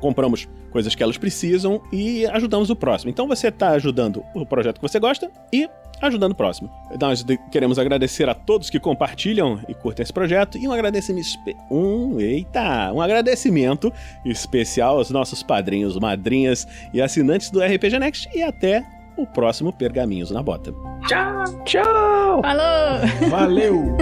[0.00, 3.10] Compramos coisas que elas precisam e ajudamos o próximo.
[3.10, 5.68] Então você está ajudando o projeto que você gosta e
[6.00, 6.70] ajudando o próximo.
[7.00, 11.26] Nós queremos agradecer a todos que compartilham e curtem esse projeto e um agradecimento
[11.68, 13.92] um eita, um agradecimento
[14.24, 18.84] especial aos nossos padrinhos, madrinhas e assinantes do RPG Next e até
[19.16, 20.72] o próximo Pergaminhos na Bota.
[21.06, 22.42] Tchau, tchau.
[22.42, 23.28] Falou.
[23.30, 23.96] Valeu.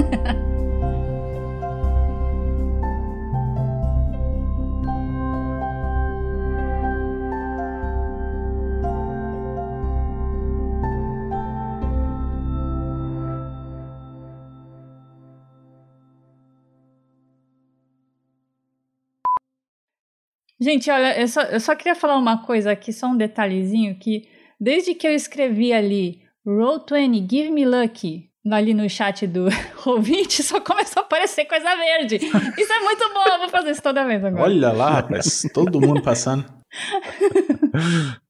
[20.63, 24.29] Gente, olha, eu só, eu só queria falar uma coisa aqui, só um detalhezinho, que
[24.63, 29.49] desde que eu escrevi ali Roll20, Give Me Lucky, ali no chat do
[29.85, 32.17] ouvinte, só começou a aparecer coisa verde.
[32.17, 34.45] Isso é muito bom, eu vou fazer isso toda vez agora.
[34.45, 36.45] Olha lá, rapaz, todo mundo passando.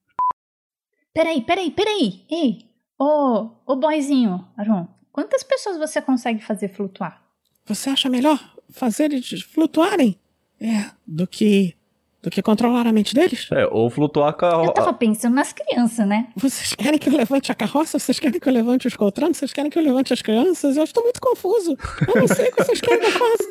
[1.13, 2.25] peraí, peraí, peraí.
[2.31, 7.23] Ei, ô, ô boyzinho, Aron, quantas pessoas você consegue fazer flutuar?
[7.67, 10.19] Você acha melhor fazer eles flutuarem?
[10.59, 11.75] É, do que
[12.23, 13.49] do que controlar a mente deles?
[13.51, 14.71] É, ou flutuar a carroça.
[14.71, 16.29] Eu tava pensando nas crianças, né?
[16.37, 17.99] Vocês querem que eu levante a carroça?
[17.99, 19.39] Vocês querem que eu levante os coltranos?
[19.39, 20.77] Vocês querem que eu levante as crianças?
[20.77, 21.77] Eu estou muito confuso.
[22.07, 23.51] Eu não sei o que vocês querem da coisa.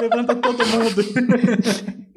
[0.00, 2.04] Levanta todo mundo.